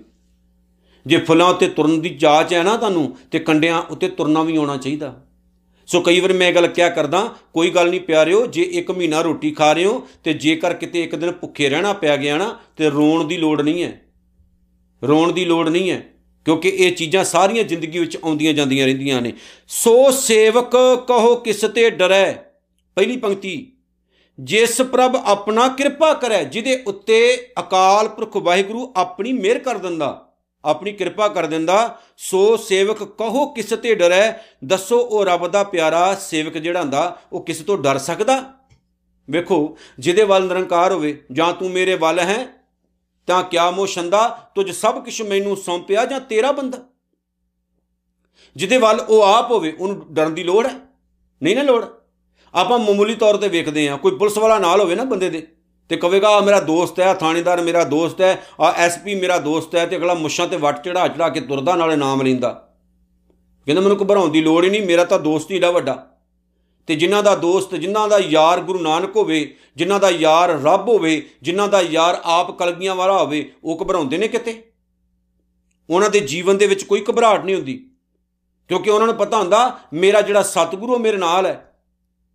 ਜੇ 1.07 1.17
ਫੁੱਲਾਂ 1.17 1.47
ਉੱਤੇ 1.47 1.69
ਤੁਰਨ 1.69 2.01
ਦੀ 2.01 2.09
ਜਾਚ 2.09 2.55
ਹੈ 2.55 2.63
ਨਾ 2.63 2.77
ਤੁਹਾਨੂੰ, 2.77 3.17
ਤੇ 3.31 3.39
ਕੰਡਿਆਂ 3.39 3.83
ਉੱਤੇ 3.83 4.09
ਤੁਰਨਾ 4.09 4.43
ਵੀ 4.43 4.57
ਆਉਣਾ 4.57 4.77
ਚਾਹੀਦਾ। 4.77 5.27
ਸੋ 5.87 6.01
ਕਈ 6.01 6.21
ਵਾਰ 6.21 6.33
ਮੈਂ 6.33 6.49
ਇਹ 6.49 6.55
ਗੱਲ 6.55 6.67
ਕਿਹਾ 6.67 6.89
ਕਰਦਾ, 6.89 7.35
ਕੋਈ 7.55 7.71
ਗੱਲ 7.71 7.91
ਨਹੀਂ 7.91 8.01
ਪਿਆਰਿਓ, 8.01 8.47
ਜੇ 8.47 8.63
ਇੱਕ 8.63 8.91
ਮਹੀਨਾ 8.91 9.21
ਰੋਟੀ 9.21 9.51
ਖਾ 9.51 9.73
ਰਹੇ 9.73 9.85
ਹੋ, 9.85 10.09
ਤੇ 10.25 10.33
ਜੇਕਰ 10.33 10.75
ਕਿਤੇ 10.75 11.03
ਇੱਕ 11.03 11.15
ਦਿਨ 11.15 11.33
ਭੁੱਖੇ 11.33 11.69
ਰਹਿਣਾ 11.69 11.93
ਪਿਆ 11.93 12.17
ਗਿਆ 12.17 12.39
ਨਾ, 12.39 12.59
ਤੇ 12.77 12.91
ਰੋਣ 12.91 13.25
ਦੀ 13.25 13.37
ਲੋੜ 13.37 13.61
ਨਹੀਂ 13.63 13.83
ਹੈ। 13.83 14.01
ਰੋਣ 15.03 15.33
ਦੀ 15.33 15.45
ਲੋੜ 15.45 15.69
ਨਹੀਂ 15.69 15.91
ਹੈ, 15.91 16.03
ਕਿਉਂਕਿ 16.45 16.69
ਇਹ 16.69 16.93
ਚੀਜ਼ਾਂ 16.93 17.25
ਸਾਰੀਆਂ 17.25 17.65
ਜ਼ਿੰਦਗੀ 17.65 17.99
ਵਿੱਚ 17.99 18.17
ਆਉਂਦੀਆਂ 18.25 18.53
ਜਾਂਦੀਆਂ 18.53 18.87
ਰਹਿੰਦੀਆਂ 18.87 19.23
ਨੇ। 19.23 19.33
ਸੋ 19.69 20.11
ਸੇਵਕ 20.11 20.77
ਕਹੋ 21.09 21.35
ਕਿਸ 21.37 21.61
ਤੇ 21.61 21.91
ਡਰੈ? 21.91 22.33
ਪਹਿਲੀ 22.97 23.17
ਪੰਕਤੀ, 23.17 23.73
ਜਿਸ 24.41 24.81
ਪ੍ਰਭ 24.83 25.17
ਆਪਣਾ 25.25 25.69
ਕਿਰਪਾ 25.69 26.15
ਕਰੇ, 26.15 26.45
ਜਿਹਦੇ 26.45 26.83
ਉੱਤੇ 26.87 27.49
ਅਕਾਲ 27.61 28.09
ਪੁਰਖ 28.09 28.37
ਵਾਹਿਗੁਰੂ 28.37 28.93
ਆਪਣੀ 28.97 29.33
ਮਿਹਰ 29.33 29.59
ਕਰ 29.59 29.79
ਦਿੰਦਾ। 29.79 30.29
ਆਪਣੀ 30.65 30.93
ਕਿਰਪਾ 30.93 31.29
ਕਰ 31.29 31.47
ਦਿੰਦਾ। 31.47 31.99
ਸੋ 32.17 32.57
ਸੇਵਕ 32.57 33.05
ਕਹੋ, 33.05 33.47
ਕਿਸ 33.47 33.71
ਤੇ 33.71 33.95
ਡਰੈ? 33.95 34.33
ਦੱਸੋ, 34.65 34.99
ਉਹ 34.99 35.25
ਰੱਬ 35.25 35.49
ਦਾ 35.49 35.65
ਪਿਆਰਾ 35.65 36.15
ਸੇਵਕ 36.15 36.59
ਜਿਹੜਾ 36.59 36.81
ਹੁੰਦਾ, 36.81 37.21
ਉਹ 37.33 37.45
ਕਿਸ 37.45 37.59
ਤੋਂ 37.59 37.79
ਡਰ 37.79 37.99
ਸਕਦਾ? 37.99 38.55
ਵੇਖੋ, 39.31 39.79
ਜਿਹਦੇ 39.99 40.23
ਵੱਲ 40.23 40.49
ਨਿਰੰਕਾਰ 40.49 40.93
ਹੋਵੇ, 40.93 41.25
ਜਾਂ 41.33 41.53
ਤੂੰ 41.53 41.71
ਮੇਰੇ 41.71 41.95
ਵੱਲ 41.95 42.21
ਹੈ, 42.21 42.47
ਤਾਂ 43.27 43.43
ਕਿਆ 43.43 43.71
ਮੋਸ਼ੰਦਾ 43.71 44.29
ਤੁਝ 44.55 44.71
ਸਭ 44.71 45.05
ਕੁਝ 45.05 45.23
ਮੈਨੂੰ 45.23 45.57
ਸੌਂਪਿਆ 45.57 46.05
ਜਾਂ 46.05 46.21
ਤੇਰਾ 46.21 46.53
ਬੰਦਾ? 46.53 46.79
ਜਿਹਦੇ 48.57 48.77
ਵੱਲ 48.77 49.01
ਉਹ 49.01 49.23
ਆਪ 49.23 49.51
ਹੋਵੇ, 49.51 49.77
ਉਹਨੂੰ 49.81 50.07
ਡਰਨ 50.11 50.35
ਦੀ 50.35 50.45
ਲੋੜ 50.45 50.67
ਹੈ? 50.67 50.79
ਨਹੀਂ 51.43 51.57
ਨਾ 51.57 51.63
ਲੋੜ? 51.63 51.85
ਆਪਾਂ 52.55 52.79
ਮਾਮੂਲੀ 52.79 53.15
ਤੌਰ 53.15 53.37
ਤੇ 53.37 53.49
ਵੇਖਦੇ 53.49 53.89
ਆ 53.89 53.97
ਕੋਈ 53.97 54.17
ਪੁਲਿਸ 54.17 54.39
ਵਾਲਾ 54.39 54.59
ਨਾਲ 54.59 54.81
ਹੋਵੇ 54.81 54.95
ਨਾ 54.95 55.05
ਬੰਦੇ 55.05 55.31
ਦੇ। 55.31 55.47
ਤੇ 55.93 55.97
ਕਹੇਗਾ 55.97 56.41
ਮੇਰਾ 56.41 56.61
ਦੋਸਤ 56.61 57.01
ਹੈ 57.01 57.15
ਥਾਣੇਦਾਰ 57.15 57.61
ਮੇਰਾ 57.61 57.85
ਦੋਸਤ 57.85 58.21
ਹੈ 58.21 58.47
ਆ 58.61 58.73
ਐਸਪੀ 58.73 59.15
ਮੇਰਾ 59.15 59.39
ਦੋਸਤ 59.39 59.77
ਹੈ 59.77 59.87
ਤੇ 59.87 59.97
ਅਗਲਾ 59.97 60.15
ਮੁੱਛਾਂ 60.15 60.47
ਤੇ 60.47 60.57
ਵੱਟ 60.57 60.85
ਚੜਾ 60.85 61.09
ਚੜਾ 61.09 61.29
ਕੇ 61.29 61.41
ਤੁਰਦਾ, 61.41 61.77
ਨਾਲੇ 61.77 61.97
ਨਾਮ 61.97 62.23
ਲੈਂਦਾ। 62.23 62.75
ਕਹਿੰਦਾ, 63.67 63.83
ਮੈਨੂੰ 63.83 63.97
ਘਬਰਾਉਣ 63.97 64.29
ਦੀ 64.29 64.41
ਲੋੜ 64.41 64.65
ਹੀ 64.65 64.71
ਨਹੀਂ, 64.71 64.83
ਮੇਰਾ 64.83 65.05
ਤਾਂ 65.05 65.19
ਦੋਸਤ 65.19 65.51
ਹੀ 65.51 65.57
ਏਡਾ 65.57 65.71
ਵੱਡਾ। 65.71 66.11
ਤੇ 66.87 66.95
ਜਿਨ੍ਹਾਂ 66.95 67.23
ਦਾ 67.23 67.35
ਦੋਸਤ, 67.35 67.75
ਜਿਨ੍ਹਾਂ 67.75 68.09
ਦਾ 68.09 68.19
ਯਾਰ 68.19 68.61
ਗੁਰੂ 68.61 68.79
ਨਾਨਕ 68.79 69.17
ਹੋਵੇ, 69.17 69.57
ਜਿਨ੍ਹਾਂ 69.77 70.01
ਦਾ 70.01 70.11
ਯਾਰ 70.11 70.49
ਰੱਬ 70.63 70.89
ਹੋਵੇ, 70.89 71.31
ਜਿਨ੍ਹਾਂ 71.43 71.69
ਦਾ 71.69 71.81
ਯਾਰ 71.81 72.21
ਆਪ 72.25 72.59
ਕਲਗੀਆਂ 72.59 72.95
ਵਾਲਾ 72.95 73.19
ਹੋਵੇ, 73.19 73.53
ਉਹ 73.65 73.79
ਘਬਰਾਉਂਦੇ 73.83 74.19
ਨੇ 74.19 74.29
ਕਿਤੇ? 74.29 74.65
ਉਹਨਾਂ 75.91 76.11
ਦੇ 76.11 76.21
ਜੀਵਨ 76.21 76.59
ਦੇ 76.59 76.67
ਵਿੱਚ 76.67 76.85
ਕੋਈ 76.85 77.05
ਘਬਰਾਹਟ 77.11 77.45
ਨਹੀਂ 77.45 77.57
ਹੁੰਦੀ। 77.57 77.91
ਕਿਉਂਕਿ 78.69 78.91
ਉਹਨਾਂ 78.91 79.07
ਨੂੰ 79.07 79.17
ਪਤਾ 79.17 79.39
ਹੁੰਦਾ, 79.39 79.79
ਮੇਰਾ 79.95 80.21
ਜਿਹੜਾ 80.21 80.43
ਸਤਿਗੁਰੂ 80.43 80.99
ਮੇਰੇ 80.99 81.17
ਨਾਲ 81.17 81.47
ਹੈ। 81.47 81.72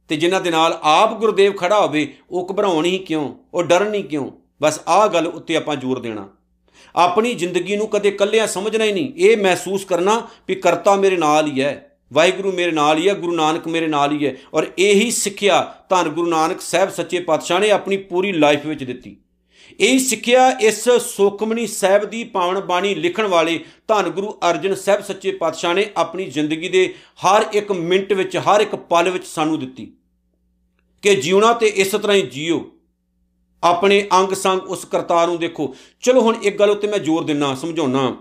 ਤੇ 0.08 0.16
ਜਿਨ੍ਹਾਂ 0.16 0.42
ਦੇ 0.42 0.52
ਨਾਲ 0.52 0.80
ਆਪ 0.84 1.20
ਗੁਰਦੇਵ 1.20 1.54
ਖੜਾ 1.54 1.82
ਹੋਵੇ, 1.82 2.18
ਉਹ 2.30 2.48
ਘਬਰਾਉਣ 2.52 2.86
ਹੀ 2.86 2.98
ਕਿਉਂ? 2.98 3.34
ਉਹ 3.54 3.64
ਡਰਨ 3.64 3.90
ਨਹੀਂ 3.90 4.04
ਕਿਉਂ? 4.04 4.32
ਬਸ 4.62 4.82
ਆਹ 4.88 5.08
ਗੱਲ 5.08 5.28
ਉੱਤੇ 5.28 5.56
ਆਪਾਂ 5.56 5.76
ਜ਼ੋਰ 5.76 6.00
ਦੇਣਾ। 6.00 6.30
ਆਪਣੀ 6.96 7.34
ਜ਼ਿੰਦਗੀ 7.34 7.76
ਨੂੰ 7.76 7.88
ਕਦੇ 7.88 8.12
ਕੱਲਿਆਂ 8.12 8.48
ਸਮਝਣਾ 8.48 8.84
ਹੀ 8.84 8.92
ਨਹੀਂ। 8.92 9.14
ਇਹ 9.18 9.38
ਮਹਿਸੂਸ 9.38 9.86
ਕਰਨਾ 9.86 10.28
ਵੀ 10.48 10.56
ਕਰਤਾ 10.56 10.96
ਮੇਰੇ 10.96 11.18
ਨਾਲ 11.18 11.52
ਹੀ 11.52 11.62
ਹੈ। 11.62 12.00
ਵਾਹਿਗੁਰੂ 12.14 12.52
ਮੇਰੇ 12.52 12.72
ਨਾਲ 12.72 12.98
ਹੀ 12.98 13.10
ਹੈ, 13.10 13.14
ਗੁਰੂ 13.14 13.36
ਨਾਨਕ 13.36 13.68
ਮੇਰੇ 13.68 13.88
ਨਾਲ 13.88 14.12
ਹੀ 14.12 14.26
ਹੈ। 14.26 14.36
ਔਰ 14.54 14.68
ਇਹੀ 14.78 15.12
ਸਿੱਖਿਆ 15.12 15.74
ਧੰਨ 15.90 16.10
ਗੁਰੂ 16.10 16.30
ਨਾਨਕ 16.30 16.62
ਸਾਹਿਬ 16.62 16.90
ਸੱਚੇ 16.90 17.20
ਪਾਤਸ਼ਾਹ 17.20 17.60
ਨੇ 17.60 17.72
ਆਪਣੀ 17.72 17.98
ਪੂਰੀ 17.98 18.32
ਲਾਈਫ 18.32 18.66
ਵਿੱਚ 18.66 18.84
ਦਿੱਤੀ। 18.84 19.18
ਇਹ 19.80 20.00
ਸਿੱਖਿਆ 20.00 20.50
ਇਸ 20.50 20.90
ਸੁਖਮਨੀ 20.90 21.68
ਸਾਹਿਬ 21.68 22.06
ਦੀ 22.06 22.24
ਪਾਵਨ 22.24 22.60
ਬਾਣੀ 22.60 22.96
ਲਿਖਣ 22.96 23.28
ਵਾਲੇ 23.28 23.66
ਧੰਨ 23.88 24.10
ਗੁਰੂ 24.10 24.32
ਅਰਜਨ 24.32 24.76
ਸਾਹਿਬ 24.76 25.04
ਸੱਚੇ 25.04 25.32
ਪਾਤਸ਼ਾਹ 25.32 25.74
ਨੇ 25.74 25.86
ਆਪਣੀ 25.98 26.26
ਜ਼ਿੰਦਗੀ 26.26 26.70
ਦੇ 26.70 26.96
ਹਰ 27.16 27.46
ਇੱਕ 27.54 27.72
ਮਿੰਟ 27.72 28.14
ਵਿੱਚ, 28.14 28.38
ਹਰ 28.38 28.62
ਇੱਕ 28.62 28.76
ਪਲ 28.76 29.10
ਵਿੱਚ 29.10 29.28
ਸਾਨੂੰ 29.28 29.60
ਦਿੱਤੀ। 29.60 29.94
ਕਿ 31.02 31.16
ਜਿਉਣਾ 31.16 31.54
ਤੇ 31.54 31.68
ਇਸ 31.68 31.92
ਤਰ੍ਹਾਂ 31.92 32.18
ਹੀ 32.18 32.22
ਜੀਓ। 32.22 32.72
ਆਪਣੇ 33.64 34.08
ਅੰਗ 34.14 34.34
ਸੰਗ 34.34 34.62
ਉਸ 34.62 34.86
ਕਰਤਾਰ 34.86 35.28
ਨੂੰ 35.28 35.40
ਦੇਖੋ। 35.40 35.76
ਚਲੋ 36.00 36.22
ਹੁਣ 36.22 36.36
ਇੱਕ 36.36 36.60
ਗੱਲ 36.60 36.70
ਉੱਤੇ 36.70 36.88
ਮੈਂ 36.88 37.00
ਜ਼ੋਰ 37.00 37.24
ਦਿੰਨਾ 37.24 37.56
ਸਮਝਾਉਣਾ 37.56 38.18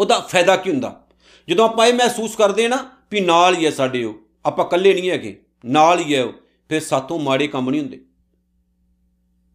ਉਹਦਾ 0.00 0.20
ਫਾਇਦਾ 0.20 0.56
ਕੀ 0.56 0.70
ਹੁੰਦਾ? 0.70 1.06
ਜਦੋਂ 1.48 1.68
ਆਪਾਂ 1.68 1.86
ਇਹ 1.86 1.94
ਮਹਿਸੂਸ 1.94 2.36
ਕਰਦੇ 2.36 2.68
ਨਾ 2.68 2.90
ਵੀ 3.10 3.20
ਨਾਲ 3.20 3.56
ਹੀ 3.56 3.66
ਹੈ 3.66 3.70
ਸਾਡੇ 3.70 4.04
ਉਹ, 4.04 4.18
ਆਪਾਂ 4.46 4.66
ਇਕੱਲੇ 4.66 4.94
ਨਹੀਂ 4.94 5.10
ਹੈਗੇ, 5.10 5.42
ਨਾਲ 5.64 5.98
ਹੀ 5.98 6.14
ਹੈ 6.14 6.24
ਉਹ, 6.24 6.32
ਫਿਰ 6.68 6.80
ਸਾਤੋਂ 6.80 7.18
ਮਾੜੇ 7.18 7.46
ਕੰਮ 7.46 7.70
ਨਹੀਂ 7.70 7.80
ਹੁੰਦੇ। 7.80 8.00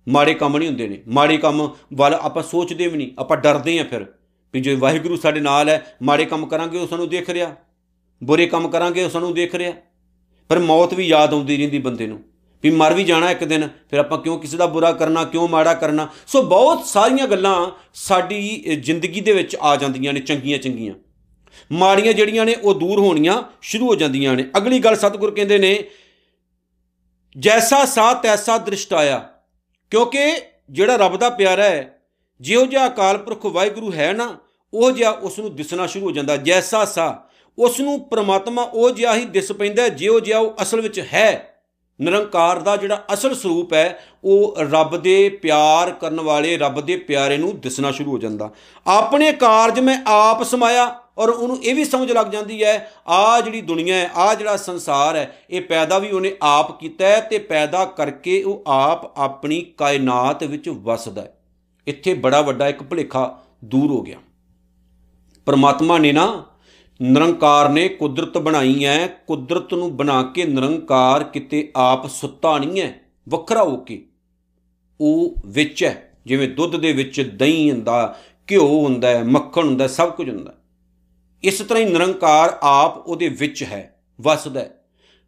ਮਾੜੇ 0.10 0.34
ਕੰਮ 0.34 0.58
ਨਹੀਂ 0.58 0.70
ਹੁੰਦੇ 0.70 0.88
ਨੇ। 0.88 1.04
ਮਾੜੇ 1.08 1.38
ਕੰਮ 1.38 1.76
ਵੱਲ 1.94 2.14
ਆਪਾਂ 2.14 2.44
ਸੋਚਦੇ 2.44 2.88
ਵੀ 2.88 2.98
ਨਹੀਂ, 2.98 3.12
ਆਪਾਂ 3.20 3.38
ਡਰਦੇ 3.38 3.80
ਆਂ 3.80 3.86
ਫਿਰ 3.86 4.06
ਵੀ 4.54 4.62
ਜੇ 4.62 4.76
ਵਾਹਿਗੁਰੂ 4.76 5.16
ਸਾਡੇ 5.16 5.40
ਨਾਲ 5.40 5.70
ਹੈ, 5.70 5.98
ਮਾੜੇ 6.04 6.26
ਕੰਮ 6.26 6.46
ਕਰਾਂਗੇ, 6.46 6.78
ਉਹ 6.78 6.88
ਸਾਨੂੰ 6.88 7.10
ਦੇਖ 7.10 7.30
ਰਿਹਾ। 7.30 7.56
ਬੁਰੇ 8.24 8.48
ਕੰਮ 8.48 8.68
ਕਰਾਂਗੇ, 8.68 9.04
ਉਹ 9.04 9.10
ਸਾਨੂੰ 9.10 9.34
ਦੇਖ 9.34 9.56
ਰਿਹਾ। 9.56 9.74
ਪਰ 10.50 10.60
ਮੌਤ 10.60 10.94
ਵੀ 10.94 11.08
ਯਾਦ 11.08 11.34
ਆਉਂਦੀ 11.34 11.58
ਰਹਿੰਦੀ 11.58 11.80
ਬੰਦੇ 11.80 12.08
ਨੂੰ। 12.08 12.24
ਵੀ 12.64 12.70
ਮਰ 12.72 12.94
ਵੀ 12.94 13.04
ਜਾਣਾ 13.04 13.32
ਇੱਕ 13.32 13.44
ਦਿਨ, 13.44 13.70
ਫਿਰ 13.90 14.00
ਆਪਾਂ 14.00 14.18
ਕਿਉਂ 14.18 14.40
ਕਿਸੇ 14.40 14.58
ਦਾ 14.58 14.66
ਬੁਰਾ 14.66 14.92
ਕਰਨਾ, 14.92 15.24
ਕਿਉਂ 15.24 15.48
ਮਾੜਾ 15.48 15.74
ਕਰਨਾ? 15.74 16.08
ਸੋ 16.28 16.42
ਬਹੁਤ 16.42 16.86
ਸਾਰੀਆਂ 16.86 17.28
ਗੱਲਾਂ 17.28 17.72
ਸਾਡੀ 17.94 18.58
ਜ਼ਿੰਦਗੀ 18.80 19.22
ਦੇ 19.22 19.32
ਵਿੱਚ 19.32 19.58
ਆ 19.62 19.76
ਜਾਂਦੀਆਂ 19.76 20.14
ਨੇ 20.14 20.20
ਚੰਗੀਆਂ 20.20 20.58
ਚੰਗੀਆਂ 20.58 20.94
ਮਾੜੀਆਂ 21.72 22.14
ਜਿਹੜੀਆਂ 22.14 22.46
ਨੇ 22.46 22.56
ਉਹ 22.56 22.74
ਦੂਰ 22.74 23.00
ਹੋਣੀਆਂ 23.00 23.44
ਸ਼ੁਰੂ 23.62 23.88
ਹੋ 23.88 23.96
ਜਾਂਦੀਆਂ 23.96 24.34
ਨੇ। 24.34 24.50
ਅਗਲੀ 24.58 24.80
ਗੱਲ 24.80 24.96
ਸਤਿਗੁਰ 24.96 25.32
ਕਹਿੰਦੇ 25.32 25.58
ਨੇ, 25.58 25.84
ਜੈਸਾ 27.38 27.86
ਸਾ 27.86 28.14
ਤੈਸਾ 28.14 28.58
ਦ੍ਰਿਸ਼ਟ 28.58 28.94
ਆਇਆ। 28.94 29.30
ਕਿਉਂਕਿ 29.92 30.36
ਜਿਹੜਾ 30.70 30.96
ਰੱਬ 30.96 31.18
ਦਾ 31.18 31.30
ਪਿਆਰਾ 31.30 31.64
ਹੈ, 31.64 32.02
ਜਿਹੋ 32.42 32.66
ਜਿਹਾ 32.66 32.88
ਅਕਾਲ 32.88 33.18
ਪੁਰਖ 33.18 33.46
ਵਾਹਿਗੁਰੂ 33.46 33.94
ਹੈ 33.94 34.14
ਨਾ, 34.14 34.38
ਉਹ 34.74 34.92
ਜਿਹਾ 34.92 35.10
ਉਸ 35.10 35.40
ਨੂੰ 35.40 35.56
ਦਿਸਣਾ 35.56 35.88
ਸ਼ੁਰੂ 35.88 36.06
ਹੋ 36.06 36.12
ਜਾਂਦਾ। 36.12 36.38
ਜੈਸਾ 36.38 36.86
ਸਾ 36.86 37.25
ਉਸ 37.60 37.80
ਨੂੰ 37.80 38.00
ਪ੍ਰਮਾਤਮਾ 38.00 38.62
ਉਹ 38.62 38.92
ਜਿਹਾ 38.92 39.16
ਹੀ 39.16 39.26
ਦਿਸ 39.26 39.52
ਪੈਂਦਾ 39.52 39.88
ਜਿਹੋ 39.88 40.20
ਜਿਹਾ 40.20 40.40
ਉਹ 40.40 40.56
ਅਸਲ 40.62 40.82
ਵਿੱਚ 40.82 41.00
ਹੈ। 41.00 41.52
ਨਿਰੰਕਾਰ 42.02 42.60
ਦਾ 42.60 42.78
ਜਿਹੜਾ 42.78 43.06
ਅਸਲ 43.14 43.36
ਸਰੂਪ 43.36 43.74
ਹੈ, 43.74 44.00
ਉਹ 44.24 44.56
ਰੱਬ 44.60 44.98
ਦੇ 44.98 45.30
ਪਿਆਰ 45.30 45.92
ਕਰਨ 45.92 46.22
ਵਾਲੇ, 46.22 46.58
ਰੱਬ 46.58 46.82
ਦੇ 46.82 46.98
ਪਿਆਰੇ 46.98 47.38
ਨੂੰ 47.38 47.60
ਦਿਸਣਾ 47.60 47.92
ਸ਼ੁਰੂ 47.92 48.12
ਹੋ 48.12 48.18
ਜਾਂਦਾ। 48.18 48.52
ਆਪਣੇ 48.88 49.32
ਕਾਰਜ 49.32 49.80
ਮੈਂ 49.80 50.04
ਆਪ 50.08 50.44
ਸਮਾਇਆ 50.44 51.00
ਔਰ 51.18 51.30
ਉਹਨੂੰ 51.30 51.64
ਇਹ 51.64 51.76
ਵੀ 51.76 51.86
ਸਮਝ 51.86 52.12
ਲੱਗ 52.12 52.28
ਜਾਂਦੀ 52.28 52.64
ਹੈ 52.64 52.92
ਆ 53.08 53.42
ਜਿਹੜੀ 53.42 53.62
ਦੁਨੀਆ 53.62 53.96
ਹੈ 53.96 54.10
ਆ 54.16 54.36
ਜਿਹੜਾ 54.36 54.58
ਸੰਸਾਰ 54.58 55.16
ਹੈ, 55.16 55.38
ਇਹ 55.50 55.62
ਪੈਦਾ 55.62 56.00
ਵੀ 56.00 56.12
ਉਹਨੇ 56.12 56.36
ਆਪ 56.42 56.80
ਕੀਤਾ 56.80 57.06
ਹੈ 57.06 57.20
ਤੇ 57.20 57.38
ਪੈਦਾ 57.38 57.86
ਕਰਕੇ 57.86 58.44
ਉਹ 58.44 58.64
ਆਪ 58.68 59.20
ਆਪਣੀ 59.20 59.62
ਕਾਇਨਾਤ 59.62 60.44
ਵਿੱਚ 60.44 60.70
ਵਸਦਾ 60.70 61.22
ਹੈ। 61.22 61.38
ਇੱਥੇ 61.88 62.14
ਬੜਾ 62.14 62.42
ਵੱਡਾ 62.42 62.68
ਇੱਕ 62.68 62.84
ਭੁਲੇਖਾ 62.84 63.40
ਦੂਰ 63.64 63.92
ਹੋ 63.92 64.02
ਗਿਆ। 64.02 64.18
ਪਰਮਾਤਮਾ 65.46 65.98
ਨੇ 65.98 66.12
ਨਾ 66.12 66.46
ਨਿਰੰਕਾਰ 67.02 67.70
ਨੇ 67.70 67.88
ਕੁਦਰਤ 67.90 68.38
ਬਣਾਈ 68.38 68.86
ਹੈ 68.86 69.08
ਕੁਦਰਤ 69.08 69.74
ਨੂੰ 69.74 69.98
ਬਣਾ 69.98 70.24
ਕੇ 70.24 70.46
ਨਿਰੰਕਾਰ 70.46 71.24
ਕਿਤੇ 71.24 71.72
ਆਪ 71.76 72.08
ਸੁੱਤਾ 72.08 72.58
ਨਹੀਂ 72.58 72.82
ਹੈ 72.82 73.00
ਵੱਖਰਾ 73.30 73.64
ਹੋ 73.64 73.78
ਕੇ। 73.78 74.06
ਉਹ 75.02 75.36
ਵਿੱਚ 75.46 75.84
ਹੈ 75.84 76.20
ਜਿਵੇਂ 76.26 76.50
ਦੁੱਧ 76.50 76.76
ਦੇ 76.76 76.94
ਵਿੱਚ 76.94 77.22
ਦਹੀਂ 77.22 77.72
ਹੁੰਦਾ, 77.72 78.20
ਘਿਓ 78.52 78.68
ਹੁੰਦਾ 78.68 79.10
ਹੈ 79.10 79.24
ਮੱਖਣ 79.24 79.68
ਹੁੰਦਾ, 79.68 79.88
ਸਭ 79.88 80.12
ਕੁਝ 80.12 80.30
ਹੁੰਦਾ। 80.30 80.54
ਇਸ 81.44 81.60
ਤਰ੍ਹਾਂ 81.60 81.84
ਹੀ 81.84 81.90
ਨਿਰੰਕਾਰ 81.90 82.58
ਆਪ 82.62 83.08
ਉਹਦੇ 83.08 83.30
ਵਿੱਚ 83.30 83.64
ਹੈ। 83.64 84.02
ਵਸਦਾ 84.22 84.60
ਹੈ 84.60 84.86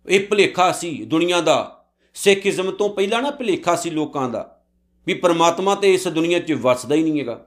ਇਹ 0.10 0.28
ਭਲੇਖਾ 0.28 0.72
ਸੀ 0.72 1.06
ਦੁਨੀਆ 1.06 1.42
ਦਾ। 1.42 1.86
ਸਿੱਖੀਜ਼ਮ 2.14 2.72
ਤੋਂ 2.72 2.90
ਪਹਿਲਾਂ 2.90 3.22
ਨਾ 3.22 3.32
ਭਲੇਖਾ 3.32 3.76
ਸੀ 3.76 3.90
ਲੋਕਾਂ 3.90 4.30
ਦਾ। 4.30 4.64
ਵੀ 5.06 5.14
ਪਰਮਾਤਮਾ 5.14 5.76
ਤੇ 5.76 5.94
ਇਸ 5.94 6.08
ਦੁਨੀਆ 6.08 6.40
'ਚ 6.40 6.52
ਵਸਦਾ 6.52 6.96
ਹੀ 6.96 7.04
ਨਹੀਂ 7.04 7.20
ਹੈਗਾ। 7.20 7.46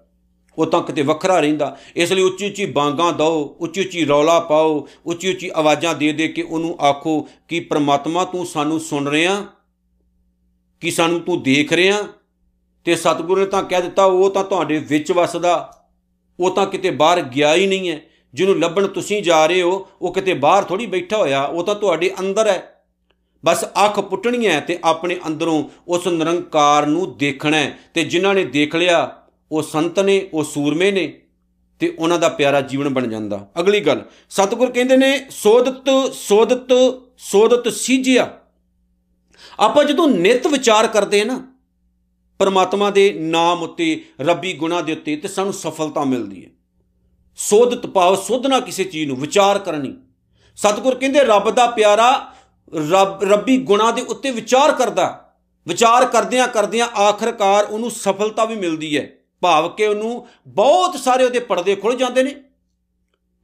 ਉਹ 0.59 0.66
ਤਾਂ 0.66 0.83
ਕਿਤੇ 0.83 1.02
ਵੱਖਰਾ 1.02 1.40
ਰਹਿੰਦਾ। 1.40 1.76
ਇਸ 1.97 2.12
ਲਈ 2.12 2.23
ਉੱਚੀ 2.23 2.47
ਉੱਚੀ 2.47 2.66
ਬਾਂਗਾਂ 2.66 3.12
ਦਿਓ, 3.12 3.57
ਉੱਚੀ 3.61 3.80
ਉੱਚੀ 3.80 4.04
ਰੌਲਾ 4.04 4.40
ਪਾਓ, 4.40 4.88
ਉੱਚੀ 5.07 5.33
ਉੱਚੀ 5.33 5.50
ਆਵਾਜ਼ਾਂ 5.54 5.95
ਦੇ 5.95 6.12
ਦੇ 6.12 6.28
ਕੇ 6.28 6.42
ਉਹਨੂੰ 6.42 6.78
ਆਖੋ 6.80 7.28
ਕਿ 7.49 7.61
ਪ੍ਰਮਾਤਮਾ 7.61 8.25
ਤੂੰ 8.25 8.47
ਸਾਨੂੰ 8.47 8.80
ਸੁਣ 8.80 9.09
ਰਿਹਾ, 9.09 9.45
ਕਿ 10.80 10.90
ਸਾਨੂੰ 10.90 11.21
ਤੂੰ 11.21 11.42
ਦੇਖ 11.42 11.73
ਰਿਹਾ 11.73 12.02
ਤੇ 12.85 12.97
ਸਤਿਗੁਰੂ 12.97 13.40
ਨੇ 13.40 13.47
ਤਾਂ 13.47 13.62
ਕਹਿ 13.62 13.83
ਦਿੱਤਾ, 13.83 14.04
ਉਹ 14.04 14.30
ਤਾਂ 14.30 14.45
ਤੁਹਾਡੇ 14.45 14.78
ਵਿੱਚ 14.78 15.12
ਵਸਦਾ, 15.12 15.85
ਉਹ 16.40 16.50
ਤਾਂ 16.50 16.66
ਕਿਤੇ 16.66 16.90
ਬਾਹਰ 16.90 17.23
ਗਿਆ 17.23 17.54
ਹੀ 17.54 17.66
ਨਹੀਂ 17.66 17.90
ਹੈ। 17.90 18.00
ਜਿਹਨੂੰ 18.35 18.61
ਲੱਭਣ 18.61 18.87
ਤੁਸੀਂ 18.87 19.23
ਜਾ 19.23 19.47
ਰਹੇ 19.47 19.62
ਹੋ, 19.62 19.88
ਉਹ 20.02 20.14
ਕਿਤੇ 20.14 20.35
ਬਾਹਰ 20.35 20.64
ਥੋੜੀ 20.64 20.87
ਬੈਠਾ 20.87 21.16
ਹੋਇਆ, 21.16 21.42
ਉਹ 21.42 21.64
ਤਾਂ 21.64 21.75
ਤੁਹਾਡੇ 21.75 22.14
ਅੰਦਰ 22.21 22.47
ਹੈ। 22.47 22.76
ਬਸ 23.45 23.64
ਅੱਖ 23.64 24.00
ਪੁੱਟਣੀ 24.00 24.47
ਹੈ 24.47 24.61
ਤੇ 24.61 24.78
ਆਪਣੇ 24.85 25.16
ਅੰਦਰੋਂ 25.26 25.64
ਉਸ 25.88 26.07
ਨਿਰੰਕਾਰ 26.07 26.87
ਨੂੰ 26.87 27.19
ਦੇਖਣਾ 27.19 27.71
ਤੇ 27.95 28.04
ਜਿਨ੍ਹਾਂ 28.04 28.35
ਨੇ 28.35 28.45
ਦੇਖ 28.45 28.76
ਲਿਆ 28.76 29.20
ਉਹ 29.52 29.62
ਸੰਤ 29.62 30.00
ਨੇ, 30.00 30.28
ਉਹ 30.35 30.45
ਸੂਰਮੇ 30.45 30.90
ਨੇ 30.90 31.21
ਤੇ 31.78 31.97
ਉਹਨਾਂ 31.99 32.19
ਦਾ 32.19 32.28
ਪਿਆਰਾ 32.28 32.61
ਜੀਵਨ 32.61 32.88
ਬਣ 32.88 33.07
ਜਾਂਦਾ। 33.07 33.50
ਅਗਲੀ 33.61 33.80
ਗੱਲ, 33.80 34.04
ਸਤਿਗੁਰ 34.30 34.71
ਕਹਿੰਦੇ 34.71 34.97
ਨੇ, 34.97 35.26
ਸੋਦਤ 35.30 36.14
ਸੋਦਤ 36.14 36.69
ਸੋਦਤ 37.19 37.73
ਸੀਜਿਆ। 37.73 38.38
ਆਪਾਂ 39.61 39.85
ਜਦੋਂ 39.85 40.09
ਨਿਤ 40.09 40.47
ਵਿਚਾਰ 40.47 40.87
ਕਰਦੇ 40.87 41.25
ਨਾ, 41.25 41.54
ਪਰਮਾਤਮਾ 42.38 42.90
ਦੇ 42.90 43.12
ਨਾਮ 43.12 43.62
ਉੱਤੇ, 43.62 44.04
ਰੱਬੀ 44.21 44.52
ਗੁਣਾ 44.52 44.80
ਦੇ 44.80 44.92
ਉੱਤੇ 44.92 45.16
ਤੇ 45.16 45.28
ਸਾਨੂੰ 45.28 45.52
ਸਫਲਤਾ 45.52 46.04
ਮਿਲਦੀ 46.04 46.45
ਹੈ। 46.45 46.50
ਸੋਧਤ 47.37 47.87
ਪਾਉ 47.87 48.16
ਸੋਧਣਾ 48.16 48.61
ਕਿਸੇ 48.61 48.85
ਚੀਜ਼ 48.85 49.09
ਨੂੰ, 49.09 49.16
ਵਿਚਾਰ 49.16 49.59
ਕਰਨੀ। 49.59 49.97
ਸਤਿਗੁਰ 50.57 50.95
ਕਹਿੰਦੇ, 50.95 51.21
ਰੱਬ 51.21 51.50
ਦਾ 51.50 51.66
ਪਿਆਰਾ 51.66 52.35
ਰੱਬ, 52.90 53.25
ਰੱਬੀ 53.25 53.57
ਗੁਣਾ 53.59 53.90
ਦੇ 53.90 54.02
ਉੱਤੇ 54.02 54.30
ਵਿਚਾਰ 54.30 54.73
ਕਰਦਾ। 54.73 55.35
ਵਿਚਾਰ 55.69 56.07
ਕਰਦਿਆਂ 56.07 56.49
ਕਰਦਿਆਂ 56.49 56.87
ਆਖਰਕਾਰ 56.87 57.64
ਉਹਨੂੰ 57.64 57.90
ਸਫਲਤਾ 57.90 58.45
ਵੀ 58.45 58.54
ਮਿਲਦੀ 58.54 58.99
ਹੈ। 58.99 59.11
ਭਾਵ 59.41 59.69
ਕਿ 59.69 59.87
ਉਹਨੂੰ 59.87 60.27
ਬਹੁਤ 60.47 60.97
ਸਾਰੇ 60.97 61.25
ਉਹਦੇ 61.25 61.39
ਪਰਦੇ 61.39 61.75
ਖੁੱਲ 61.75 61.97
ਜਾਂਦੇ 61.97 62.23
ਨੇ। 62.23 62.35